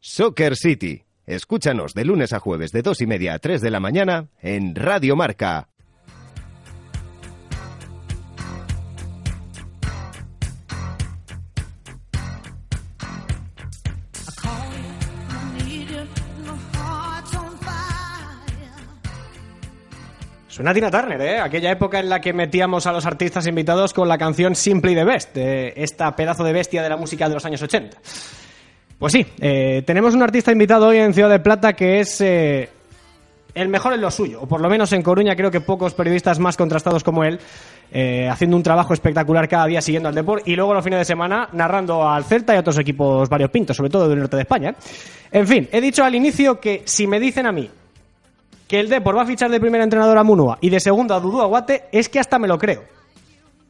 [0.00, 1.04] Soccer City.
[1.24, 4.74] Escúchanos de lunes a jueves de dos y media a 3 de la mañana en
[4.74, 5.69] Radio Marca.
[20.60, 21.40] Suena Tina Turner, ¿eh?
[21.40, 25.04] Aquella época en la que metíamos a los artistas invitados con la canción Simply the
[25.04, 27.96] Best, de esta pedazo de bestia de la música de los años 80.
[28.98, 32.68] Pues sí, eh, tenemos un artista invitado hoy en Ciudad de Plata que es eh,
[33.54, 36.38] el mejor en lo suyo, o por lo menos en Coruña creo que pocos periodistas
[36.38, 37.40] más contrastados como él,
[37.90, 41.06] eh, haciendo un trabajo espectacular cada día siguiendo al deporte y luego los fines de
[41.06, 44.42] semana narrando al Celta y a otros equipos varios pintos, sobre todo del norte de
[44.42, 44.74] España.
[45.32, 47.70] En fin, he dicho al inicio que si me dicen a mí
[48.70, 51.18] que el Depor va a fichar de primer entrenador a Munua y de segundo a
[51.18, 52.84] Dudu Aguate, es que hasta me lo creo.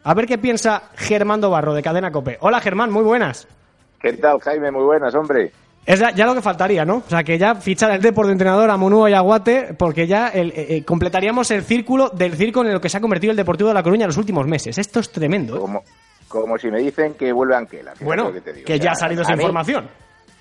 [0.05, 2.37] A ver qué piensa Germán Barro de Cadena Cope.
[2.43, 3.49] Hola Germán, muy buenas.
[3.99, 4.71] ¿Qué tal, Jaime?
[4.71, 5.53] Muy buenas, hombre.
[5.87, 6.97] Es ya, ya lo que faltaría, ¿no?
[6.97, 10.29] O sea, que ya fichar el Depor de entrenador a Munua y Aguate, porque ya
[10.29, 13.39] el- eh, eh, completaríamos el círculo del circo en el que se ha convertido el
[13.39, 14.77] Deportivo de La Coruña en los últimos meses.
[14.77, 15.57] Esto es tremendo.
[15.57, 15.61] ¿eh?
[15.61, 15.83] Como,
[16.29, 17.95] como si me dicen que vuelve Anquela.
[18.03, 18.67] Bueno, que, te digo.
[18.67, 19.89] que O ya sea, ha salido esa mí- información.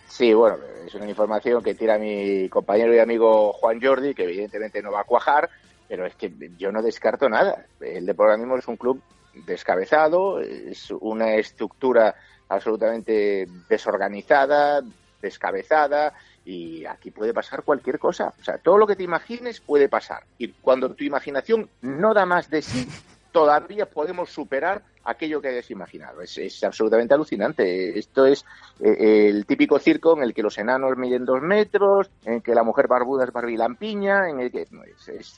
[0.09, 4.81] Sí, bueno, es una información que tira mi compañero y amigo Juan Jordi, que evidentemente
[4.81, 5.49] no va a cuajar,
[5.87, 7.65] pero es que yo no descarto nada.
[7.79, 9.01] El Depor ahora mismo es un club
[9.45, 12.15] descabezado, es una estructura
[12.49, 14.81] absolutamente desorganizada,
[15.21, 16.13] descabezada,
[16.43, 18.33] y aquí puede pasar cualquier cosa.
[18.39, 20.23] O sea, todo lo que te imagines puede pasar.
[20.39, 22.89] Y cuando tu imaginación no da más de sí,
[23.31, 26.21] todavía podemos superar aquello que hayas imaginado.
[26.21, 27.97] Es, absolutamente alucinante.
[27.97, 28.45] Esto es
[28.79, 32.63] eh, el típico circo en el que los enanos miden dos metros, en que la
[32.63, 34.67] mujer barbuda es barbilampiña, en el que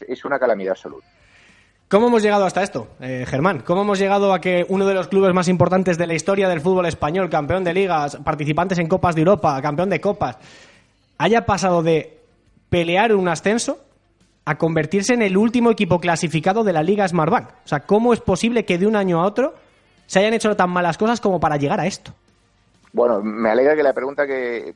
[0.07, 1.07] es una calamidad absoluta.
[1.91, 3.63] ¿Cómo hemos llegado hasta esto, eh, Germán?
[3.65, 6.61] ¿Cómo hemos llegado a que uno de los clubes más importantes de la historia del
[6.61, 10.37] fútbol español, campeón de ligas, participantes en Copas de Europa, campeón de Copas,
[11.17, 12.17] haya pasado de
[12.69, 13.79] pelear un ascenso
[14.45, 17.49] a convertirse en el último equipo clasificado de la Liga Smartbank?
[17.49, 19.53] O sea, ¿cómo es posible que de un año a otro
[20.05, 22.13] se hayan hecho tan malas cosas como para llegar a esto?
[22.93, 24.75] Bueno, me alegra que la pregunta que,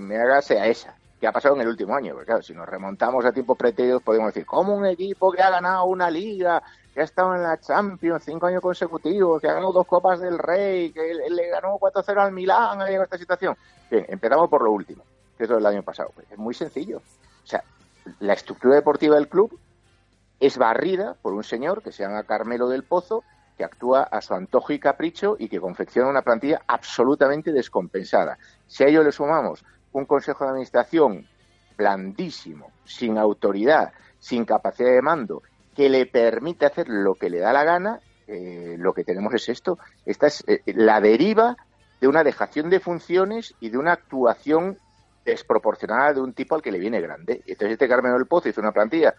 [0.00, 0.94] me haga sea esa.
[1.20, 2.14] ¿Qué ha pasado en el último año?
[2.14, 5.50] Porque claro, si nos remontamos a tiempos pretéritos, podemos decir, ¿cómo un equipo que ha
[5.50, 6.60] ganado una liga,
[6.92, 10.36] que ha estado en la Champions cinco años consecutivos, que ha ganado dos Copas del
[10.36, 13.56] Rey, que le le ganó 4-0 al Milán, ha llegado a esta situación?
[13.88, 15.04] Bien, empezamos por lo último,
[15.38, 16.10] que es lo del año pasado.
[16.12, 16.98] Pues es muy sencillo.
[16.98, 17.62] O sea,
[18.20, 19.58] la estructura deportiva del club
[20.40, 23.22] es barrida por un señor que se llama Carmelo del Pozo,
[23.56, 28.38] que actúa a su antojo y capricho y que confecciona una plantilla absolutamente descompensada.
[28.66, 31.26] Si a ello le sumamos un consejo de administración
[31.76, 35.42] blandísimo, sin autoridad, sin capacidad de mando,
[35.76, 39.48] que le permite hacer lo que le da la gana, eh, lo que tenemos es
[39.48, 39.78] esto.
[40.06, 41.56] Esta es eh, la deriva
[42.00, 44.78] de una dejación de funciones y de una actuación
[45.24, 47.42] desproporcionada de un tipo al que le viene grande.
[47.46, 49.14] Entonces este Carmelo del Pozo hizo una plantilla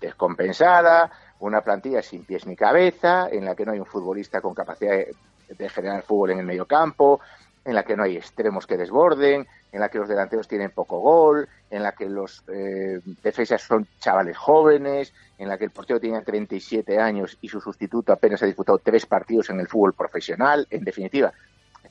[0.00, 4.54] descompensada, una plantilla sin pies ni cabeza, en la que no hay un futbolista con
[4.54, 5.14] capacidad de,
[5.56, 7.20] de generar fútbol en el medio campo,
[7.64, 10.98] en la que no hay extremos que desborden, en la que los delanteros tienen poco
[10.98, 16.00] gol, en la que los eh, defensas son chavales jóvenes, en la que el portero
[16.00, 20.66] tiene 37 años y su sustituto apenas ha disputado tres partidos en el fútbol profesional.
[20.70, 21.32] En definitiva,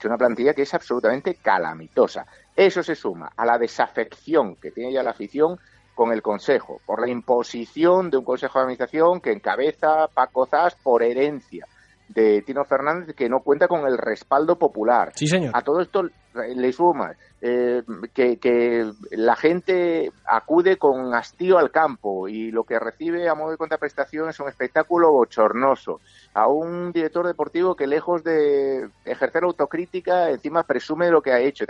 [0.07, 2.25] una plantilla que es absolutamente calamitosa.
[2.55, 5.59] Eso se suma a la desafección que tiene ya la afición
[5.95, 10.75] con el Consejo, por la imposición de un Consejo de Administración que encabeza Paco Zas
[10.75, 11.67] por herencia
[12.09, 15.11] de Tino Fernández que no cuenta con el respaldo popular.
[15.15, 15.51] Sí, señor.
[15.53, 16.03] A todo esto
[16.33, 17.83] le sumas eh,
[18.13, 23.51] que, que la gente acude con hastío al campo y lo que recibe a modo
[23.51, 26.01] de contraprestación es un espectáculo bochornoso.
[26.33, 31.39] A un director deportivo que lejos de ejercer autocrítica encima presume de lo que ha
[31.39, 31.65] hecho.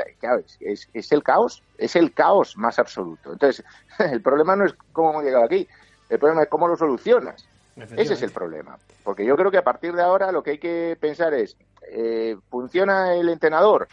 [0.59, 3.33] Es, es el caos, es el caos más absoluto.
[3.33, 3.65] Entonces,
[3.99, 5.67] el problema no es cómo hemos llegado aquí,
[6.09, 7.47] el problema es cómo lo solucionas.
[7.81, 8.77] Ese es el problema.
[9.03, 11.57] Porque yo creo que a partir de ahora lo que hay que pensar es,
[11.91, 13.87] eh, ¿funciona el entrenador?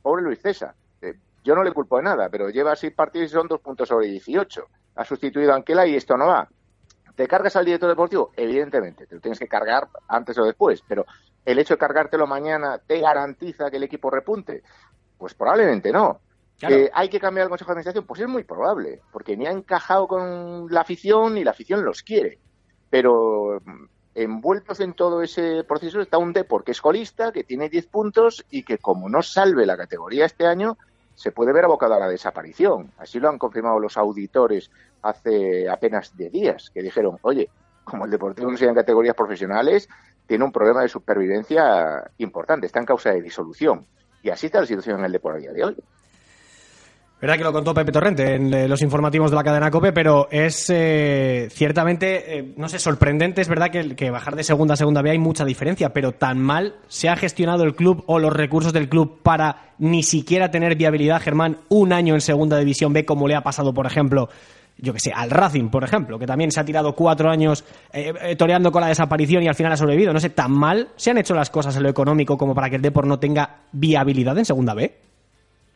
[0.00, 0.74] Pobre Luis César.
[1.00, 3.88] Eh, yo no le culpo de nada, pero lleva seis partidos y son dos puntos
[3.88, 4.66] sobre 18.
[4.96, 6.48] Ha sustituido a Anquela y esto no va.
[7.14, 8.30] ¿Te cargas al director deportivo?
[8.36, 11.04] Evidentemente, te lo tienes que cargar antes o después, pero
[11.44, 14.62] el hecho de cargártelo mañana te garantiza que el equipo repunte.
[15.18, 16.20] Pues probablemente no.
[16.58, 16.76] Claro.
[16.76, 18.06] Eh, ¿Hay que cambiar el Consejo de Administración?
[18.06, 22.02] Pues es muy probable, porque ni ha encajado con la afición ni la afición los
[22.02, 22.38] quiere
[22.92, 23.84] pero mm,
[24.16, 28.44] envueltos en todo ese proceso está un Depor que es colista, que tiene 10 puntos
[28.50, 30.76] y que como no salve la categoría este año,
[31.14, 32.92] se puede ver abocado a la desaparición.
[32.98, 34.70] Así lo han confirmado los auditores
[35.00, 37.48] hace apenas de días, que dijeron, oye,
[37.82, 39.88] como el Deportivo no sea en categorías profesionales,
[40.26, 43.86] tiene un problema de supervivencia importante, está en causa de disolución.
[44.22, 45.82] Y así está la situación en el Depor a día de hoy.
[47.22, 50.26] Verdad que lo contó Pepe Torrente en eh, los informativos de la cadena COPE, pero
[50.28, 53.40] es eh, ciertamente, eh, no sé, sorprendente.
[53.40, 56.74] Es verdad que, bajar de segunda a segunda B hay mucha diferencia, pero tan mal
[56.88, 61.22] se ha gestionado el club o los recursos del club para ni siquiera tener viabilidad,
[61.22, 64.28] Germán, un año en segunda división B, como le ha pasado, por ejemplo,
[64.78, 67.64] yo que sé, al Racing, por ejemplo, que también se ha tirado cuatro años
[68.36, 70.12] toreando con la desaparición y al final ha sobrevivido.
[70.12, 72.76] No sé, tan mal se han hecho las cosas en lo económico como para que
[72.76, 74.92] el Depor no tenga viabilidad en segunda B.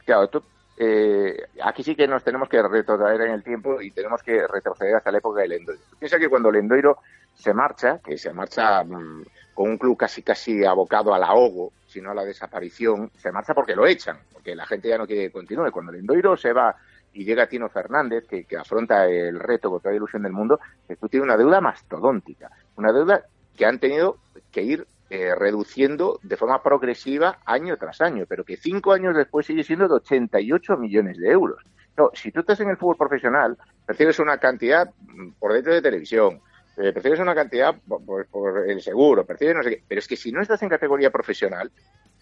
[0.05, 0.43] Claro, tú,
[0.79, 4.97] eh, aquí sí que nos tenemos que retroceder en el tiempo y tenemos que retroceder
[4.97, 5.81] hasta la época de Lendoiro.
[5.99, 6.99] Piensa que cuando Lendoiro
[7.35, 9.25] se marcha, que se marcha mm,
[9.55, 13.75] con un club casi casi abocado al ahogo, sino a la desaparición, se marcha porque
[13.75, 15.71] lo echan, porque la gente ya no quiere que continúe.
[15.71, 16.77] Cuando Lendoiro se va
[17.15, 20.61] y llega Tino Fernández, que, que afronta el reto con toda ilusión del mundo,
[21.01, 23.25] tú tienes una deuda mastodóntica, una deuda
[23.57, 24.19] que han tenido
[24.53, 29.47] que ir eh, reduciendo de forma progresiva año tras año, pero que cinco años después
[29.47, 31.63] sigue siendo de 88 millones de euros.
[31.97, 35.81] No, si tú estás en el fútbol profesional, percibes una cantidad mm, por dentro de
[35.81, 36.41] televisión,
[36.77, 40.17] eh, percibes una cantidad por, por- el seguro, percibes no sé qué, pero es que
[40.17, 41.71] si no estás en categoría profesional,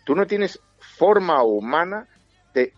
[0.05, 2.07] tú no tienes forma humana
[2.53, 2.72] de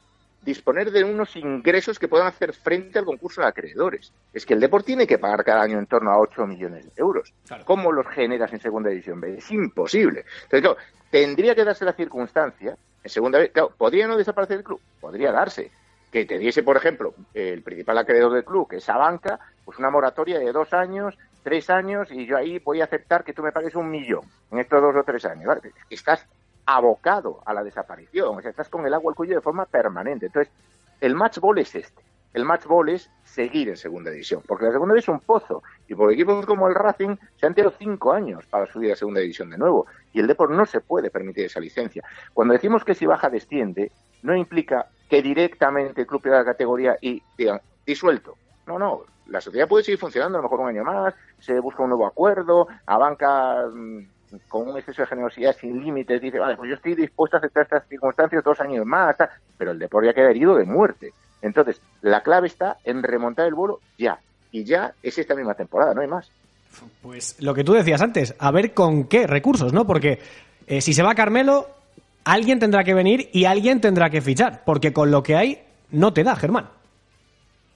[0.47, 4.13] disponer de unos ingresos que puedan hacer frente al concurso de acreedores.
[4.33, 6.93] Es que el Deport tiene que pagar cada año en torno a 8 millones de
[6.97, 7.35] euros.
[7.65, 9.37] ¿Cómo los generas en segunda división B?
[9.39, 10.25] Es imposible.
[10.45, 10.77] Entonces, claro,
[11.11, 12.77] tendría que darse la circunstancia
[13.07, 14.81] en segunda vez, claro, ¿podría no desaparecer el club?
[15.01, 15.71] Podría darse.
[16.11, 19.79] Que te diese, por ejemplo, el principal acreedor del club, que es esa banca, pues
[19.79, 23.43] una moratoria de dos años, tres años, y yo ahí voy a aceptar que tú
[23.43, 25.47] me pagues un millón en estos dos o tres años.
[25.47, 25.73] ¿vale?
[25.89, 26.27] Estás
[26.67, 30.27] abocado a la desaparición, o sea, estás con el agua al cuello de forma permanente.
[30.27, 30.53] Entonces,
[31.01, 32.03] el match ball es este.
[32.35, 35.63] El match ball es seguir en segunda división, porque la segunda división es un pozo,
[35.89, 39.21] y por equipos como el Racing se han tirado cinco años para subir a segunda
[39.21, 42.05] división de nuevo, y el Deport no se puede permitir esa licencia.
[42.35, 43.91] Cuando decimos que si baja desciende,
[44.23, 48.37] no implica que directamente el club pierda la categoría y digan, disuelto.
[48.67, 51.83] No, no, la sociedad puede seguir funcionando a lo mejor un año más, se busca
[51.83, 54.01] un nuevo acuerdo, a banca mm,
[54.49, 57.65] con un exceso de generosidad sin límites dice, vale, pues yo estoy dispuesto a aceptar
[57.65, 59.17] estas circunstancias dos años más,
[59.57, 61.13] pero el deporte ya queda herido de muerte.
[61.43, 64.19] Entonces, la clave está en remontar el vuelo ya.
[64.53, 66.31] Y ya es esta misma temporada, no hay más.
[67.03, 69.87] Pues lo que tú decías antes, a ver con qué recursos, ¿no?
[69.87, 70.19] Porque
[70.67, 71.69] eh, si se va Carmelo,
[72.25, 76.13] alguien tendrá que venir y alguien tendrá que fichar, porque con lo que hay no
[76.13, 76.69] te da, Germán.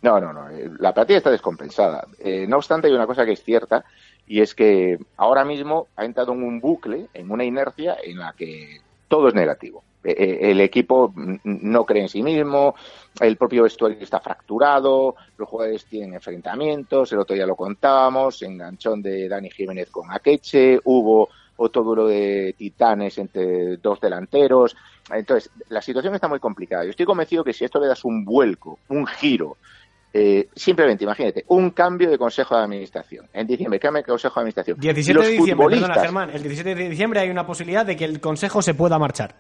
[0.03, 0.49] No, no, no.
[0.49, 2.07] eh, La plantilla está descompensada.
[2.19, 3.85] Eh, no obstante, hay una cosa que es cierta
[4.31, 8.33] y es que ahora mismo ha entrado en un bucle, en una inercia en la
[8.33, 9.83] que todo es negativo.
[10.05, 11.13] Eh, eh, El equipo
[11.43, 12.77] no cree en sí mismo,
[13.19, 19.03] el propio vestuario está fracturado, los jugadores tienen enfrentamientos, el otro día lo contábamos, enganchón
[19.03, 24.77] de Dani Jiménez con Akeche, hubo otro duro de titanes entre dos delanteros.
[25.13, 26.85] Entonces, la situación está muy complicada.
[26.85, 29.57] Yo estoy convencido que si esto le das un vuelco, un giro,
[30.13, 33.27] eh, simplemente imagínate, un cambio de consejo de administración.
[33.33, 34.79] En diciembre, cambio de consejo de administración.
[34.81, 37.97] 17 Los de diciembre, perdona, futbolistas- Germán, el 17 de diciembre hay una posibilidad de
[37.97, 39.35] que el Consejo se pueda marchar.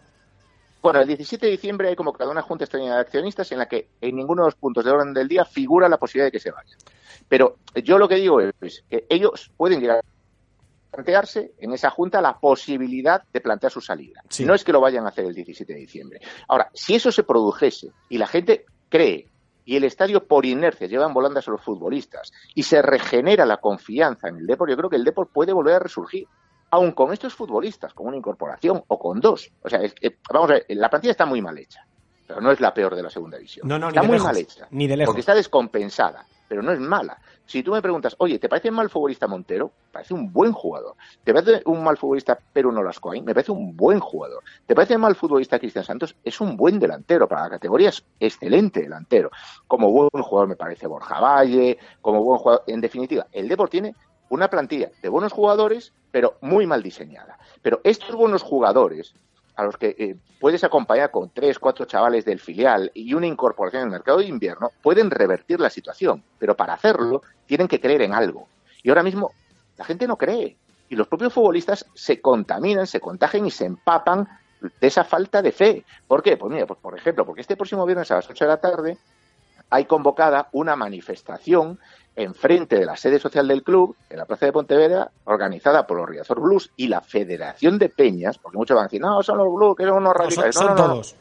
[0.82, 3.88] Bueno, el 17 de diciembre hay convocada una junta extraña de accionistas en la que
[4.00, 6.50] en ninguno de los puntos de orden del día figura la posibilidad de que se
[6.50, 6.74] vaya.
[7.28, 10.00] Pero yo lo que digo es que ellos pueden llegar a
[10.90, 14.22] plantearse en esa junta la posibilidad de plantear su salida.
[14.28, 14.44] Sí.
[14.44, 16.20] No es que lo vayan a hacer el 17 de diciembre.
[16.48, 19.26] Ahora, si eso se produjese y la gente cree
[19.70, 23.58] y el estadio por inercia lleva en volandas a los futbolistas y se regenera la
[23.58, 26.26] confianza en el deporte, yo creo que el deporte puede volver a resurgir.
[26.72, 29.52] Aun con estos futbolistas, con una incorporación o con dos.
[29.62, 29.94] O sea, es
[30.28, 31.86] vamos a ver, la plantilla está muy mal hecha.
[32.26, 33.68] Pero no es la peor de la segunda división.
[33.68, 34.66] No, no, está de muy lejos, mal hecha.
[34.72, 35.10] ni de lejos.
[35.10, 37.16] Porque está descompensada, pero no es mala.
[37.46, 39.70] Si tú me preguntas, oye, ¿te parece mal futbolista Montero?
[39.92, 40.96] Parece un buen jugador.
[41.22, 43.24] ¿Te parece un mal futbolista Perú Nolascoain?
[43.24, 44.42] Me parece un buen jugador.
[44.66, 46.16] ¿Te parece mal futbolista Cristian Santos?
[46.24, 47.28] Es un buen delantero.
[47.28, 49.30] Para la categoría es excelente delantero.
[49.68, 52.64] Como buen jugador me parece Borja Valle, como buen jugador.
[52.66, 53.94] En definitiva, el Depor tiene
[54.28, 57.38] una plantilla de buenos jugadores, pero muy mal diseñada.
[57.62, 59.14] Pero estos buenos jugadores,
[59.60, 63.82] a los que eh, puedes acompañar con tres, cuatro chavales del filial y una incorporación
[63.82, 66.22] en el mercado de invierno, pueden revertir la situación.
[66.38, 68.48] Pero para hacerlo, tienen que creer en algo.
[68.82, 69.32] Y ahora mismo,
[69.76, 70.56] la gente no cree.
[70.88, 74.26] Y los propios futbolistas se contaminan, se contagian y se empapan
[74.60, 75.84] de esa falta de fe.
[76.08, 76.38] ¿Por qué?
[76.38, 78.98] Pues mira, pues por ejemplo, porque este próximo viernes a las 8 de la tarde
[79.68, 81.78] hay convocada una manifestación
[82.22, 86.08] enfrente de la sede social del club, en la Plaza de Pontevedra, organizada por los
[86.08, 89.52] Riazor Blues y la Federación de Peñas, porque muchos van a decir, no, son los
[89.52, 90.56] Blues, que son unos No, son, radicales.
[90.56, 90.92] No, son no, no.
[90.94, 91.16] todos.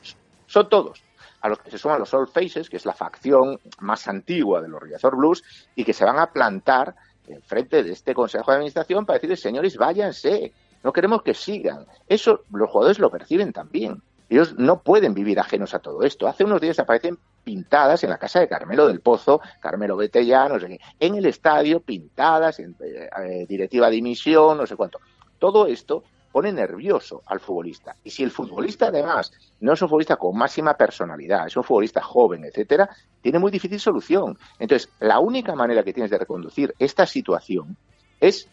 [0.46, 1.04] Son todos.
[1.42, 4.68] A los que se suman los Old Faces, que es la facción más antigua de
[4.68, 5.44] los Riazor Blues,
[5.76, 6.96] y que se van a plantar
[7.28, 11.86] enfrente de este Consejo de Administración para decirles, señores, váyanse, no queremos que sigan.
[12.08, 14.02] Eso los jugadores lo perciben también.
[14.30, 16.28] Ellos no pueden vivir ajenos a todo esto.
[16.28, 17.18] Hace unos días aparecen
[17.50, 21.26] pintadas en la casa de Carmelo del Pozo, Carmelo ya, no sé qué, en el
[21.26, 25.00] estadio, pintadas, en eh, eh, directiva de dimisión, no sé cuánto.
[25.40, 27.96] Todo esto pone nervioso al futbolista.
[28.04, 29.32] Y si el futbolista, además,
[29.62, 32.88] no es un futbolista con máxima personalidad, es un futbolista joven, etcétera,
[33.20, 34.38] tiene muy difícil solución.
[34.60, 37.78] Entonces, la única manera que tienes de reconducir esta situación
[38.20, 38.48] es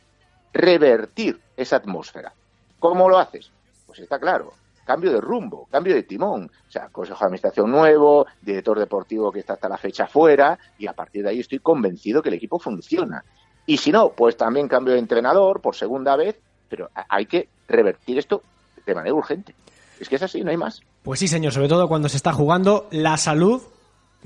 [0.55, 2.33] revertir esa atmósfera.
[2.79, 3.51] ¿Cómo lo haces?
[3.87, 4.55] Pues está claro.
[4.87, 6.51] Cambio de rumbo, cambio de timón.
[6.69, 10.87] O sea, consejo de administración nuevo, director deportivo que está hasta la fecha fuera, y
[10.87, 13.23] a partir de ahí estoy convencido que el equipo funciona.
[13.67, 18.19] Y si no, pues también cambio de entrenador por segunda vez, pero hay que revertir
[18.19, 18.43] esto
[18.87, 19.55] de manera urgente.
[19.99, 20.81] Es que es así, no hay más.
[21.03, 23.63] Pues sí, señor, sobre todo cuando se está jugando la salud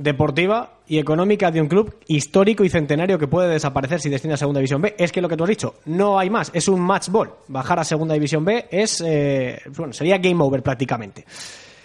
[0.01, 4.39] deportiva y económica de un club histórico y centenario que puede desaparecer si desciende a
[4.39, 4.95] Segunda División B.
[4.99, 7.31] Es que lo que tú has dicho, no hay más, es un match ball.
[7.49, 11.25] Bajar a Segunda División B es, eh, bueno, sería game over prácticamente.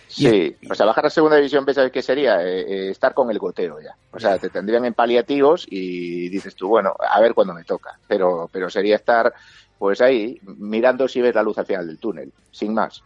[0.08, 2.42] Sí, o sea, bajar a segunda división, ¿sabes qué sería?
[2.42, 3.98] Eh, eh, estar con el goteo ya.
[4.14, 8.00] O sea, te tendrían en paliativos y dices tú, bueno, a ver cuándo me toca.
[8.08, 9.34] Pero, pero sería estar,
[9.78, 13.04] pues ahí, mirando si ves la luz al final del túnel, sin más.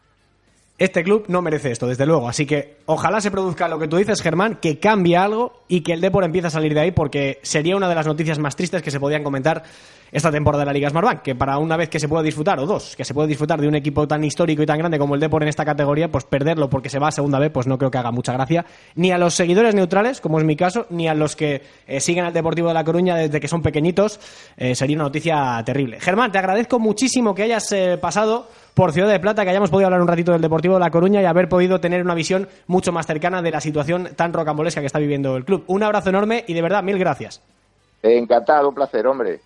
[0.80, 2.30] Este club no merece esto, desde luego.
[2.30, 5.94] Así que ojalá se produzca lo que tú dices, Germán, que cambie algo y que
[5.94, 8.82] el Depor empiece a salir de ahí, porque sería una de las noticias más tristes
[8.82, 9.64] que se podían comentar
[10.12, 11.22] esta temporada de la Liga Smartbank.
[11.22, 13.68] Que para una vez que se pueda disfrutar, o dos, que se pueda disfrutar de
[13.68, 16.70] un equipo tan histórico y tan grande como el Depor en esta categoría, pues perderlo
[16.70, 18.66] porque se va a segunda vez, pues no creo que haga mucha gracia.
[18.96, 22.24] Ni a los seguidores neutrales, como es mi caso, ni a los que eh, siguen
[22.24, 24.20] al Deportivo de La Coruña desde que son pequeñitos,
[24.56, 26.00] eh, sería una noticia terrible.
[26.00, 28.48] Germán, te agradezco muchísimo que hayas eh, pasado
[28.80, 31.22] por Ciudad de Plata, que hayamos podido hablar un ratito del Deportivo de La Coruña
[31.22, 34.88] y haber podido tener una visión mucho más cercana de la situación tan rocambolesca que
[34.88, 35.66] está viviendo el club.
[35.68, 37.42] Un abrazo enorme y de verdad, mil gracias.
[38.02, 39.42] Encantado, un placer, hombre.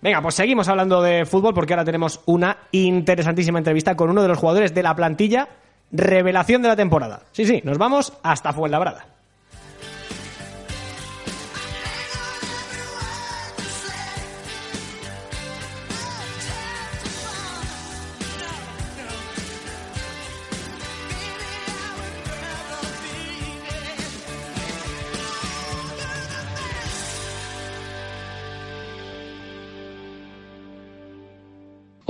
[0.00, 4.28] Venga, pues seguimos hablando de fútbol porque ahora tenemos una interesantísima entrevista con uno de
[4.28, 5.48] los jugadores de la plantilla
[5.90, 7.22] revelación de la temporada.
[7.32, 9.04] Sí, sí, nos vamos hasta Fuenlabrada.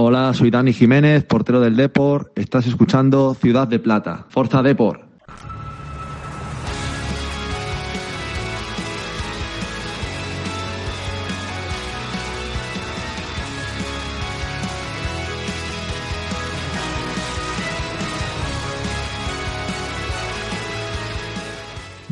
[0.03, 2.33] Hola, soy Dani Jiménez, portero del Depor.
[2.35, 4.25] Estás escuchando Ciudad de Plata.
[4.31, 5.10] Forza Depor.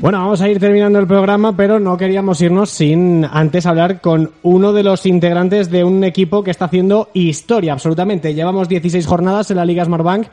[0.00, 4.30] Bueno, vamos a ir terminando el programa, pero no queríamos irnos sin antes hablar con
[4.44, 8.32] uno de los integrantes de un equipo que está haciendo historia, absolutamente.
[8.32, 10.28] Llevamos 16 jornadas en la Liga Smartbank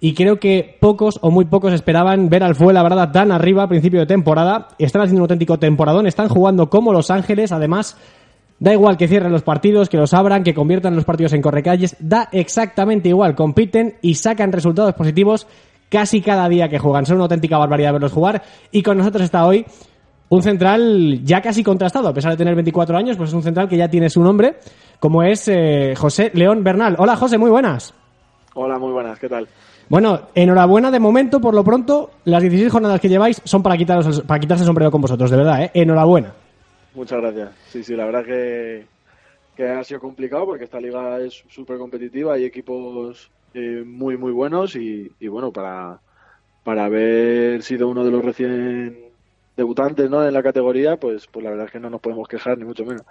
[0.00, 3.98] y creo que pocos o muy pocos esperaban ver al Fuenlabrada tan arriba a principio
[3.98, 4.68] de temporada.
[4.78, 7.96] Están haciendo un auténtico temporadón, están jugando como Los Ángeles, además
[8.60, 11.96] Da igual que cierren los partidos, que los abran, que conviertan los partidos en correcalles,
[11.98, 13.34] da exactamente igual.
[13.34, 15.46] Compiten y sacan resultados positivos
[15.90, 17.04] casi cada día que juegan.
[17.04, 18.42] Son una auténtica barbaridad verlos jugar.
[18.70, 19.66] Y con nosotros está hoy
[20.30, 23.68] un central ya casi contrastado, a pesar de tener 24 años, pues es un central
[23.68, 24.56] que ya tiene su nombre,
[25.00, 26.94] como es eh, José León Bernal.
[26.98, 27.92] Hola José, muy buenas.
[28.54, 29.48] Hola, muy buenas, ¿qué tal?
[29.88, 34.20] Bueno, enhorabuena de momento, por lo pronto, las 16 jornadas que lleváis son para, quitaros,
[34.22, 35.70] para quitarse el sombrero con vosotros, de verdad, ¿eh?
[35.74, 36.32] Enhorabuena.
[36.94, 37.50] Muchas gracias.
[37.68, 38.86] Sí, sí, la verdad que,
[39.56, 44.32] que ha sido complicado porque esta liga es súper competitiva, hay equipos eh, muy, muy
[44.32, 46.00] buenos y, bueno, para,
[46.64, 48.98] para haber sido uno de los recién
[49.56, 50.24] debutantes ¿no?
[50.26, 52.84] en la categoría, pues, pues la verdad es que no nos podemos quejar, ni mucho
[52.84, 53.04] menos.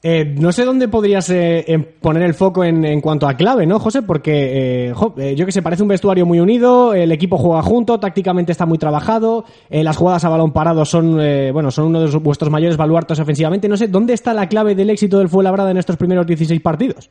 [0.00, 3.80] Eh, no sé dónde podrías eh, poner el foco en, en, cuanto a clave, ¿no,
[3.80, 4.02] José?
[4.02, 7.98] Porque, eh, jo, yo que sé, parece un vestuario muy unido, el equipo juega junto,
[7.98, 11.16] tácticamente está muy trabajado, las jugadas a balón parado son,
[11.52, 13.68] bueno, son uno de vuestros mayores baluartos ofensivamente.
[13.68, 17.10] No sé, ¿dónde está la clave del éxito del Fuenlabrada en estos primeros 16 partidos?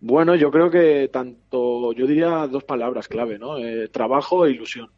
[0.00, 3.58] Bueno, yo creo que tanto, yo diría dos palabras clave, ¿no?
[3.58, 4.88] Eh, trabajo e ilusión.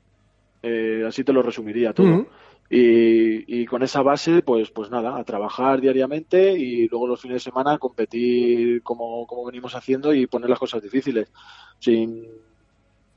[0.62, 2.06] Eh, así te lo resumiría todo.
[2.06, 2.26] Uh -huh.
[2.68, 7.36] y, y, con esa base, pues, pues nada, a trabajar diariamente y luego los fines
[7.36, 11.32] de semana competir como, como venimos haciendo y poner las cosas difíciles.
[11.78, 12.26] Sin,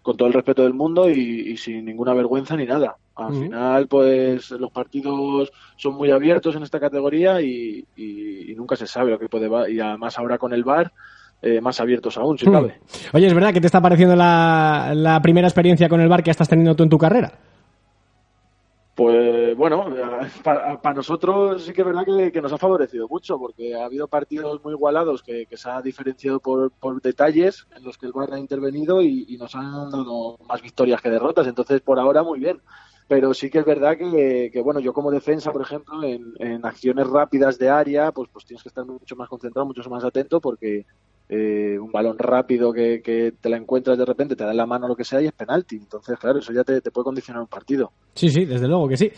[0.01, 2.95] con todo el respeto del mundo y, y sin ninguna vergüenza ni nada.
[3.15, 3.41] Al uh -huh.
[3.43, 8.88] final, pues los partidos son muy abiertos en esta categoría y, y, y nunca se
[8.88, 9.49] sabe lo que puede.
[9.71, 10.91] Y además ahora con el VAR
[11.44, 12.80] eh, más abiertos aún, si cabe.
[13.14, 16.32] Oye, ¿es verdad que te está pareciendo la, la primera experiencia con el bar que
[16.32, 17.34] estás teniendo tú en tu carrera?
[18.96, 19.88] Pues bueno,
[20.44, 23.86] para, para, nosotros sí que es verdad que, que, nos ha favorecido mucho, porque ha
[23.86, 28.06] habido partidos muy igualados que, que se ha diferenciado por, por, detalles en los que
[28.06, 31.48] el VAR ha intervenido y, y, nos han dado más victorias que derrotas.
[31.48, 32.62] Entonces, por ahora, muy bien.
[33.08, 36.66] Pero sí que es verdad que, que bueno, yo como defensa, por ejemplo, en, en,
[36.66, 40.39] acciones rápidas de área, pues, pues tienes que estar mucho más concentrado, mucho más atento,
[40.39, 40.86] porque
[41.30, 44.88] eh, un balón rápido que, te la encuentras de repente, te da en la mano
[44.88, 45.78] lo que sea y es penalti.
[45.78, 47.91] Entonces, claro, eso ya te, puede condicionar un partido.
[48.13, 49.11] Sí, sí, desde luego que sí.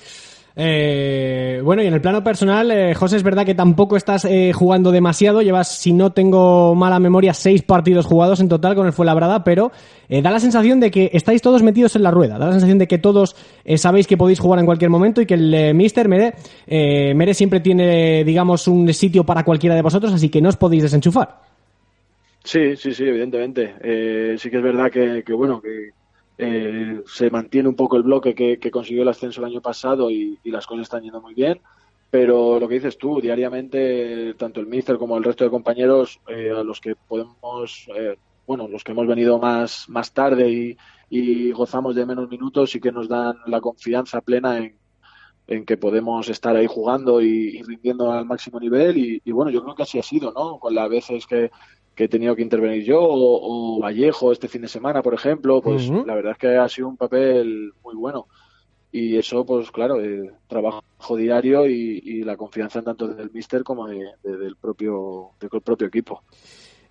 [0.58, 4.53] Eh, bueno, y en el plano personal, eh, José, es verdad que tampoco estás eh,
[4.53, 5.41] jugando demasiado.
[5.41, 9.72] Llevas, si no tengo mala memoria, seis partidos jugados en total con el Fuenlabrada, pero
[10.08, 12.38] eh, da la sensación de que estáis todos metidos en la rueda.
[12.38, 13.36] Da la sensación de que todos
[13.66, 18.24] eh, sabéis que podéis jugar en cualquier momento y que el Mister Mere siempre tiene,
[18.24, 21.55] digamos, un sitio para cualquiera de vosotros, así que no os podéis desenchufar.
[22.46, 23.76] Sí, sí, sí, evidentemente.
[23.82, 25.89] Eh, sí que es verdad que, que bueno, que
[26.38, 30.39] eh, se mantiene un poco el bloque que, consiguió el ascenso el año pasado y,
[30.43, 31.60] las cosas están yendo muy bien.
[32.12, 36.52] Pero lo que dices tú, diariamente, tanto el míster como el resto de compañeros, eh,
[36.52, 38.16] a los que podemos, eh,
[38.46, 40.78] bueno, los que hemos venido más, más tarde
[41.10, 44.78] y, gozamos de menos minutos, sí que nos dan la confianza plena en,
[45.48, 49.76] en que podemos estar ahí jugando y, rindiendo al máximo nivel y, bueno, yo creo
[49.76, 50.60] que así ha sido, ¿no?
[50.60, 51.52] Con las veces que,
[51.96, 55.62] que he tenido que intervenir yo, o, o Vallejo este fin de semana, por ejemplo,
[55.62, 58.28] pues la verdad es que ha sido un papel muy bueno.
[58.91, 63.88] Y eso, pues claro, eh, trabajo diario y, y la confianza tanto del míster como
[63.88, 66.24] de- de- del, propio, del propio equipo.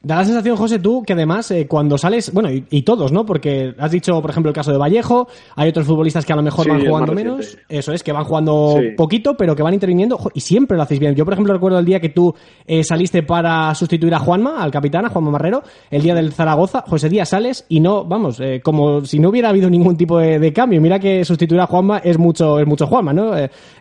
[0.05, 3.25] Da la sensación, José, tú, que además eh, cuando sales, bueno, y, y todos, ¿no?
[3.25, 6.43] Porque has dicho, por ejemplo, el caso de Vallejo, hay otros futbolistas que a lo
[6.43, 8.91] mejor Sí, van jugando menos, eso es, que van jugando Sí.
[8.99, 11.15] poquito, pero que van interviniendo, y siempre lo hacéis bien.
[11.15, 12.35] Yo, por ejemplo, recuerdo el día que tú
[12.67, 16.85] eh, saliste para sustituir a Juanma, al capitán, a Juanma Marrero, el día del Zaragoza,
[16.87, 20.39] José Díaz sales y no, vamos, eh, como si no hubiera habido ningún tipo de,
[20.39, 20.83] de cambio.
[20.83, 23.31] Mira que sustituir a Juanma es mucho, es mucho Juanma, ¿no?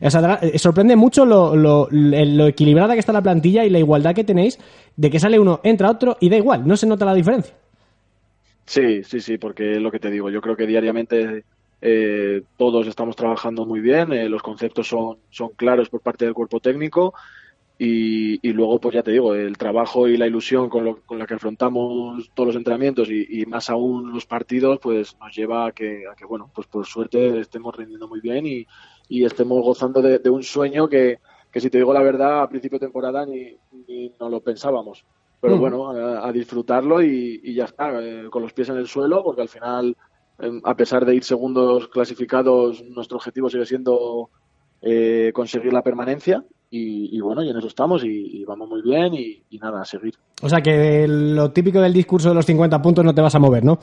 [0.01, 3.80] O sea, da- sorprende mucho lo, lo, lo equilibrada que está la plantilla y la
[3.80, 4.57] igualdad que tenéis
[4.95, 7.55] de que sale uno, entra otro y da igual, no se nota la diferencia.
[8.65, 11.43] Sí, sí, sí, porque es lo que te digo, yo creo que diariamente
[11.81, 16.33] eh, todos estamos trabajando muy bien, eh, los conceptos son, son claros por parte del
[16.33, 17.13] cuerpo técnico
[17.77, 21.19] y, y luego, pues ya te digo, el trabajo y la ilusión con, lo, con
[21.19, 25.65] la que afrontamos todos los entrenamientos y, y más aún los partidos, pues nos lleva
[25.65, 28.65] a que, a que, bueno, pues por suerte estemos rindiendo muy bien y,
[29.09, 31.19] y estemos gozando de, de un sueño que,
[31.54, 33.56] que, si te digo la verdad, a principio de temporada ni,
[33.88, 35.06] ni no lo pensábamos.
[35.39, 35.60] Pero Mm.
[35.60, 39.24] bueno, a, a disfrutarlo y, y ya está, eh, con los pies en el suelo,
[39.24, 39.95] porque al final,
[40.39, 44.30] em, a pesar de ir segundos clasificados, nuestro objetivo sigue siendo
[44.82, 46.43] eh, conseguir la permanencia.
[46.70, 49.82] Y, y bueno, y en eso estamos y, y vamos muy bien y, y nada,
[49.82, 50.16] a seguir.
[50.41, 53.39] O sea que lo típico del discurso de los 50 puntos no te vas a
[53.39, 53.78] mover, ¿no?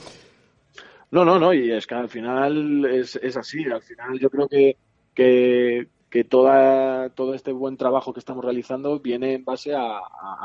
[1.13, 3.65] No, no, no, y es que al final es, es así.
[3.65, 4.77] Al final yo creo que,
[5.15, 10.01] que, que toda, todo este buen trabajo que estamos realizando viene en base a,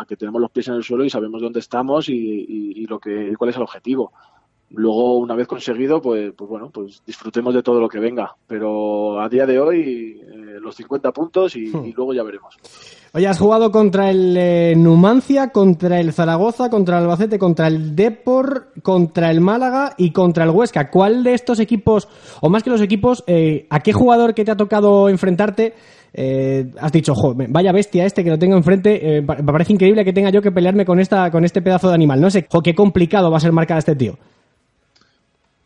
[0.08, 3.00] que tenemos los pies en el suelo y sabemos dónde estamos y, y- y lo
[3.00, 4.14] que, cuál es el objetivo.
[4.76, 8.36] Luego, una vez conseguido, pues, pues bueno, pues disfrutemos de todo lo que venga.
[8.48, 12.58] Pero a día de hoy, eh, los 50 puntos y, y luego ya veremos.
[13.14, 17.96] Oye, has jugado contra el eh, Numancia, contra el Zaragoza, contra el Albacete, contra el
[17.96, 20.90] Depor, contra el Málaga y contra el Huesca.
[20.90, 22.10] ¿Cuál de estos equipos,
[22.42, 25.74] o más que los equipos, eh, a qué jugador que te ha tocado enfrentarte
[26.18, 30.06] eh, has dicho, jo, vaya bestia este que lo tengo enfrente, eh, me parece increíble
[30.06, 32.22] que tenga yo que pelearme con esta con este pedazo de animal.
[32.22, 34.14] No sé, jo, qué complicado va a ser marcar a este tío.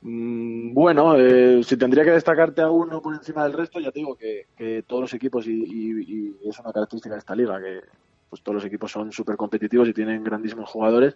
[0.01, 3.99] Mm, Bueno, eh, si tendría que destacarte a uno por encima del resto, ya te
[3.99, 7.59] digo que, que todos los equipos, y, y- y es una característica de esta liga,
[7.59, 7.81] que
[8.29, 11.15] pues todos los equipos son súper competitivos y tienen grandísimos jugadores.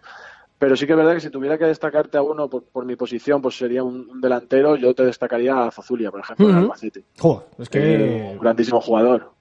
[0.58, 2.96] Pero sí que es verdad que si tuviera que destacarte a uno por, por mi
[2.96, 4.76] posición, pues sería un, un delantero.
[4.76, 6.62] Yo te destacaría a Zazulia, por ejemplo, en Ujú.
[6.64, 7.04] Albacete.
[7.18, 7.78] Jo, es que...
[7.96, 9.32] Eh, un grandísimo jugador.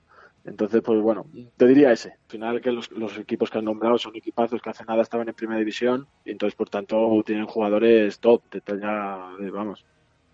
[0.46, 1.26] Entonces, pues bueno,
[1.56, 2.10] te diría ese.
[2.10, 5.28] Al final, que los, los equipos que has nombrado son equipazos que hace nada estaban
[5.30, 9.20] en primera división y entonces, por tanto, tienen jugadores top, de talla,
[9.54, 9.86] vamos,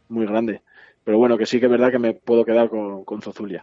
[0.07, 0.61] muy grande.
[1.03, 3.59] Pero bueno, que sí que es verdad que me puedo quedar con, con Zozulia.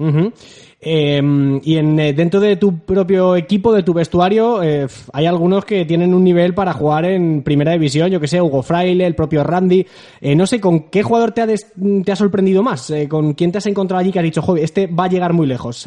[0.80, 5.64] Eh, y en, eh, dentro de tu propio equipo, de tu vestuario, eh, hay algunos
[5.64, 9.14] que tienen un nivel para jugar en primera división, yo que sé, Hugo Fraile, el
[9.14, 9.86] propio Randy.
[10.20, 11.72] Eh, no sé, ¿con qué jugador te ha, des-
[12.04, 12.90] te ha sorprendido más?
[12.90, 15.32] Eh, ¿Con quién te has encontrado allí que has dicho, joder, este va a llegar
[15.32, 15.86] muy lejos?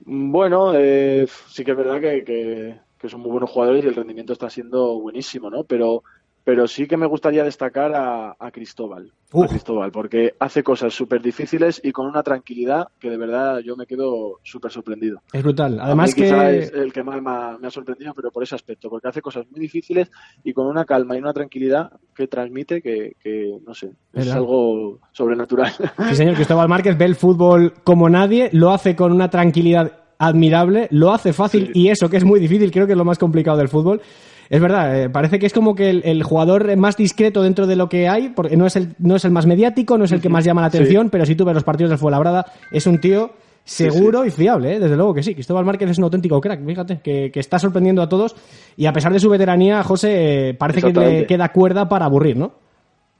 [0.00, 3.94] Bueno, eh, sí que es verdad que, que- que son muy buenos jugadores y el
[3.94, 5.64] rendimiento está siendo buenísimo, ¿no?
[5.64, 6.02] Pero,
[6.46, 11.20] pero sí que me gustaría destacar a, a Cristóbal, a Cristóbal, porque hace cosas súper
[11.20, 15.20] difíciles y con una tranquilidad que de verdad yo me quedo súper sorprendido.
[15.32, 15.80] Es brutal.
[15.80, 16.28] Además que...
[16.58, 19.58] es el que más me ha, sorprendido, pero por ese aspecto, porque hace cosas muy
[19.58, 20.08] difíciles
[20.44, 24.36] y con una calma y una tranquilidad que transmite que, que, no sé, es ¿Verdad?
[24.36, 25.72] algo sobrenatural.
[26.10, 30.86] Sí, señor, Cristóbal Márquez ve el fútbol como nadie, lo hace con una tranquilidad admirable,
[30.92, 33.58] lo hace fácil y eso que es muy difícil, creo que es lo más complicado
[33.58, 34.00] del fútbol.
[34.48, 37.76] Es verdad, eh, parece que es como que el, el jugador más discreto dentro de
[37.76, 40.20] lo que hay, porque no es el, no es el más mediático, no es el
[40.20, 40.78] que más llama la Sí.
[40.78, 43.32] atención, pero si tú ves los partidos del Fuenlabrada, es un tío
[43.64, 44.78] seguro y fiable, ¿eh?
[44.78, 45.34] desde luego que sí.
[45.34, 48.36] Cristóbal Márquez es un auténtico crack, fíjate, que, que está sorprendiendo a todos
[48.76, 52.36] y a pesar de su veteranía, José, eh, parece que le queda cuerda para aburrir,
[52.36, 52.52] ¿no?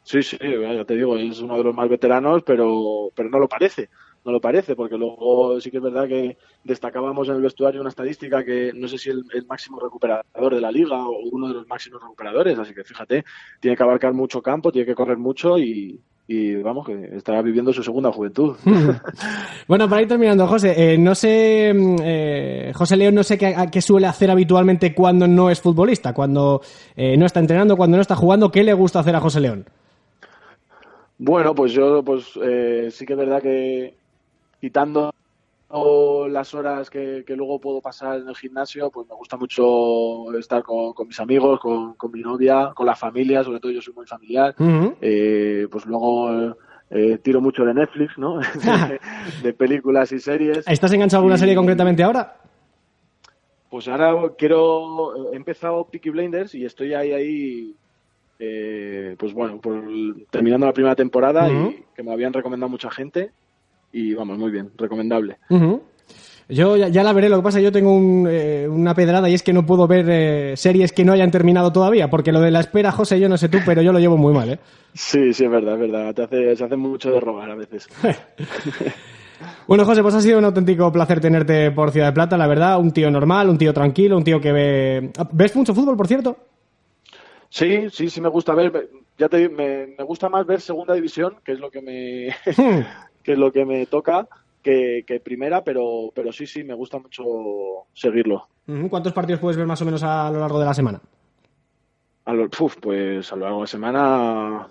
[0.04, 3.48] Sí, sí, ya te digo, es uno de los más veteranos, pero, pero no lo
[3.48, 3.88] parece.
[4.26, 7.90] No lo parece, porque luego sí que es verdad que destacábamos en el vestuario una
[7.90, 11.54] estadística que no sé si el, el máximo recuperador de la liga o uno de
[11.54, 13.24] los máximos recuperadores, así que fíjate,
[13.60, 17.72] tiene que abarcar mucho campo, tiene que correr mucho y, y vamos, que está viviendo
[17.72, 18.56] su segunda juventud.
[19.68, 23.46] Bueno, para ir terminando, José, eh, no sé, mm, eh, José León, no sé qué,
[23.54, 26.60] a- qué suele hacer habitualmente cuando no es futbolista, cuando
[26.96, 29.66] eh, no está entrenando, cuando no está jugando, ¿qué le gusta hacer a José León?
[31.18, 32.24] Bueno, pues yo pues
[32.94, 33.94] sí que es verdad que
[34.60, 35.10] quitando
[36.28, 40.62] las horas que, que luego puedo pasar en el gimnasio, pues me gusta mucho estar
[40.62, 43.92] con, con mis amigos, con, con mi novia, con la familia, sobre todo yo soy
[43.94, 44.54] muy familiar.
[45.00, 46.56] Eh, pues luego
[46.90, 48.38] eh, tiro mucho de Netflix, ¿no?
[48.88, 49.00] de,
[49.42, 50.66] de películas y series.
[50.68, 52.36] ¿Estás enganchado a alguna Y- serie concretamente ahora?
[53.68, 55.32] pues ahora quiero.
[55.32, 57.74] He empezado Peaky Blinders y estoy ahí, ahí.
[58.38, 59.82] eh, pues bueno, por,
[60.30, 63.32] terminando la primera temporada y que me habían recomendado mucha gente.
[63.98, 65.38] Y vamos, muy bien, recomendable.
[66.50, 69.32] Yo ya, ya la veré, lo que pasa yo tengo un, eh, una pedrada y
[69.32, 72.50] es que no puedo ver eh, series que no hayan terminado todavía, porque lo de
[72.50, 74.58] la espera, José, yo no sé tú, pero yo lo llevo muy mal, ¿eh?
[74.92, 76.14] Sí, sí, es verdad, es verdad.
[76.14, 77.88] Te hace, se hace mucho de robar a veces.
[79.66, 82.80] Bueno, José, pues ha sido un auténtico placer tenerte por Ciudad de Plata, la verdad,
[82.80, 85.10] un tío normal, un tío tranquilo, un tío que ve...
[85.32, 86.38] ¿Ves mucho fútbol, por cierto?
[87.50, 88.88] Sí, sí, sí me gusta ver.
[89.18, 92.34] Ya te digo, me, me gusta más ver segunda división, que es lo que me,
[93.26, 94.28] que es lo que me toca,
[94.62, 97.24] que, que primera, pero, pero sí, sí, me gusta mucho
[97.92, 98.46] seguirlo.
[98.88, 101.00] ¿Cuántos partidos puedes ver más o menos a lo largo de la semana?
[102.24, 104.68] A lo, uf, pues a lo largo de la semana,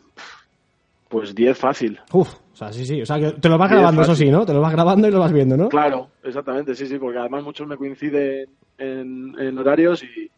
[1.10, 2.00] pues 10 fácil.
[2.14, 4.46] Uf, o sea, sí, sí, o sea, que te lo vas grabando, eso sí, ¿no?
[4.46, 5.68] Te lo vas grabando y lo vas viendo, ¿no?
[5.68, 10.32] Claro, exactamente, sí, sí, porque además muchos me coinciden en, en horarios y,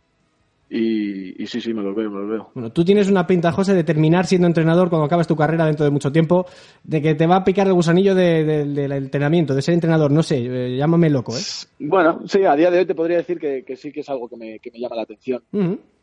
[0.70, 2.50] y, y sí, sí, me los veo, me los veo.
[2.54, 5.86] Bueno, tú tienes una pinta, José, de terminar siendo entrenador cuando acabes tu carrera dentro
[5.86, 6.46] de mucho tiempo,
[6.84, 10.12] de que te va a picar el gusanillo de- de- del entrenamiento, de ser entrenador,
[10.12, 11.42] no sé, eh, llámame loco, ¿eh?
[11.80, 14.28] Bueno, sí, a día de hoy te podría decir que, que sí que es algo
[14.28, 15.42] que me, que me llama la atención.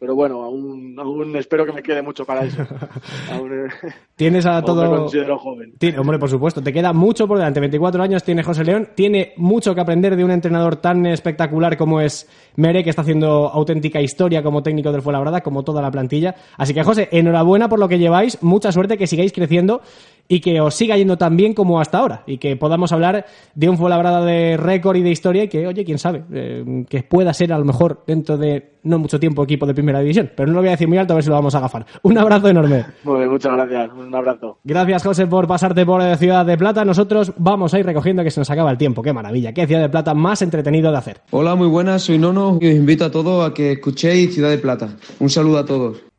[0.04, 2.58] Pero bueno, aún, aún espero que me quede mucho para eso.
[3.32, 3.68] aún, eh,
[4.14, 4.82] Tienes a todo...
[4.82, 5.72] me considero joven.
[5.78, 7.58] Tiene- hombre, por supuesto, te queda mucho por delante.
[7.58, 12.02] 24 años tiene José León, tiene mucho que aprender de un entrenador tan espectacular como
[12.02, 16.34] es Mere, que está haciendo auténtica historia como técnico del Fuenlabrada, como toda la plantilla.
[16.58, 19.80] Así que, José, enhorabuena por lo que lleváis, mucha suerte, que sigáis creciendo
[20.28, 22.22] y que os siga yendo tan bien como hasta ahora.
[22.26, 25.84] Y que podamos hablar de un Fuenlabrada de récord y de historia y que, oye,
[25.84, 29.66] quién sabe, eh, que pueda ser a lo mejor dentro de no mucho tiempo equipo
[29.66, 30.30] de primera división.
[30.34, 31.86] Pero no lo voy a decir muy alto, a ver si lo vamos a agafar.
[32.02, 32.84] Un abrazo enorme.
[33.04, 33.90] Muy bien, muchas gracias.
[33.92, 34.58] Un abrazo.
[34.64, 36.84] Gracias, José, por pasarte por eh, Ciudad de Plata.
[36.84, 39.02] Nosotros vamos a ir recogiendo que se nos acaba el tiempo.
[39.02, 39.52] Qué maravilla.
[39.52, 41.20] Qué Ciudad de Plata más entretenido de hacer.
[41.30, 44.58] Hola, muy buenas, soy Nono y os invito a todos a que escuchéis Ciudad de
[44.58, 44.88] Plata.
[45.20, 46.13] Un saludo a todos.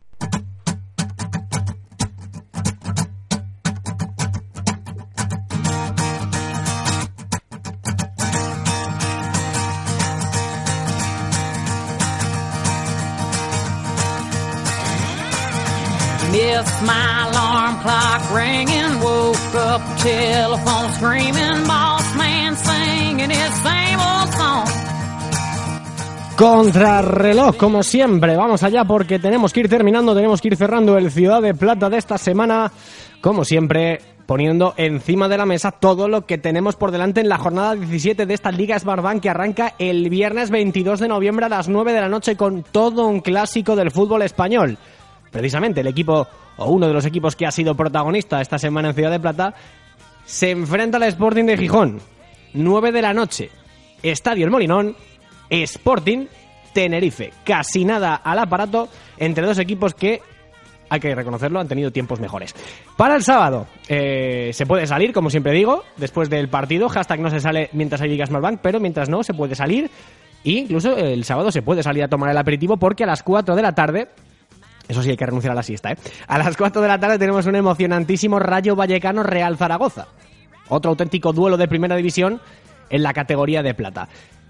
[26.38, 28.36] Contrarreloj, como siempre.
[28.36, 31.90] Vamos allá porque tenemos que ir terminando, tenemos que ir cerrando el Ciudad de Plata
[31.90, 32.74] de esta semana.
[33.22, 37.38] Como siempre, poniendo encima de la mesa todo lo que tenemos por delante en la
[37.38, 41.70] jornada 17 de esta Liga Smartbank que arranca el viernes 22 de noviembre a las
[41.70, 44.78] 9 de la noche con todo un clásico del fútbol español.
[45.32, 46.28] Precisamente el equipo,
[46.58, 49.56] o uno de los equipos que ha sido protagonista esta semana en Ciudad de Plata,
[50.26, 52.02] se enfrenta al Sporting de Gijón.
[52.54, 53.50] 9 de la noche.
[54.04, 54.96] Estadio El Molinón.
[55.50, 56.28] Sporting
[56.74, 57.32] Tenerife.
[57.44, 60.22] Casi nada al aparato entre dos equipos que,
[60.90, 62.54] hay que reconocerlo, han tenido tiempos mejores.
[62.98, 66.90] Para el sábado, eh, se puede salir, como siempre digo, después del partido.
[66.90, 69.90] Hashtag no se sale mientras hay Ligas Bank, pero mientras no, se puede salir.
[70.44, 73.56] E incluso el sábado se puede salir a tomar el aperitivo porque a las 4
[73.56, 74.10] de la tarde
[74.88, 75.98] eso sí, hay que renunciar a la siesta, ¿eh?
[76.28, 80.08] A las 4 de la tarde tenemos un emocionantísimo Rayo Vallecano Real Zaragoza.
[80.70, 82.40] Otro auténtico duelo de primera división
[82.90, 84.08] en la categoría de plata.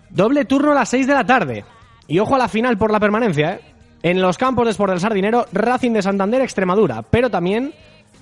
[0.10, 1.66] Doble turno a las 6 de la tarde.
[2.08, 3.62] Y ojo a la final por la permanencia, ¿eh?
[4.04, 7.02] En los campos de Sport del Sardinero, Racing de Santander, Extremadura.
[7.02, 7.74] Pero también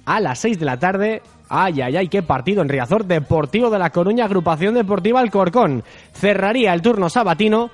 [0.06, 3.80] a las 6 de la tarde, ay, ay, ay, qué partido en Riazor, Deportivo de
[3.80, 5.84] la Coruña, Agrupación Deportiva Alcorcón.
[6.14, 7.70] Cerraría el turno sabatino,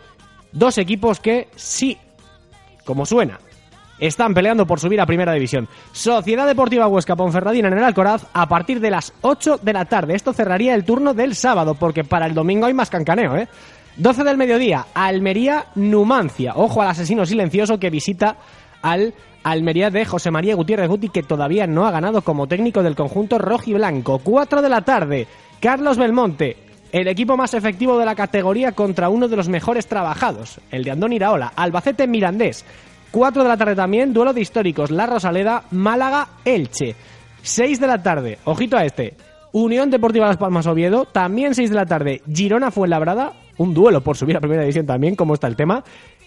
[0.52, 1.98] dos equipos que sí,
[2.84, 3.40] como suena,
[4.00, 5.68] están peleando por subir a Primera División.
[5.92, 10.16] Sociedad Deportiva Huesca Ponferradina en el Alcoraz a partir de las 8 de la tarde.
[10.16, 13.48] Esto cerraría el turno del sábado porque para el domingo hay más cancaneo, ¿eh?
[14.00, 16.54] 12 del mediodía, Almería Numancia.
[16.56, 18.38] Ojo al asesino silencioso que visita
[18.82, 22.96] al Almería de José María Gutiérrez Guti que todavía no ha ganado como técnico del
[22.96, 24.20] conjunto rojiblanco.
[24.20, 25.28] 4 de la tarde,
[25.60, 26.56] Carlos Belmonte.
[26.94, 30.92] El equipo más efectivo de la categoría contra uno de los mejores trabajados, el de
[30.92, 32.64] Andón Iraola, Albacete Mirandés.
[33.12, 36.96] 4 de la tarde también, duelo de históricos, La Rosaleda, Málaga, Elche.
[37.42, 39.16] 6 de la tarde, ojito a este,
[39.52, 44.18] Unión Deportiva Las Palmas Oviedo, también 6 de la tarde, Girona Fuenlabrada, un duelo por
[44.18, 45.84] subir a Primera División también, como está el tema,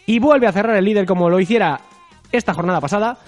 [0.07, 1.81] y vuelve a cerrar el líder como lo hiciera
[2.31, 3.19] esta jornada pasada,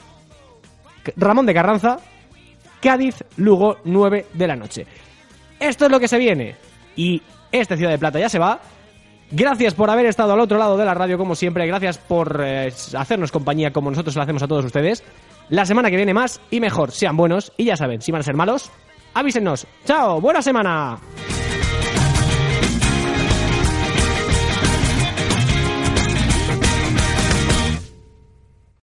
[1.17, 1.99] Ramón de Carranza,
[2.81, 4.87] Cádiz, Lugo, 9 de la noche.
[5.59, 6.55] Esto es lo que se viene,
[6.95, 8.61] y este Ciudad de Plata ya se va,
[9.31, 11.67] Gracias por haber estado al otro lado de la radio, como siempre.
[11.67, 15.03] Gracias por eh, hacernos compañía como nosotros lo hacemos a todos ustedes.
[15.49, 16.93] La semana que viene más y mejor.
[16.93, 18.71] Sean buenos y ya saben, si van a ser malos,
[19.13, 19.67] avísenos.
[19.85, 20.21] ¡Chao!
[20.21, 20.99] ¡Buena semana!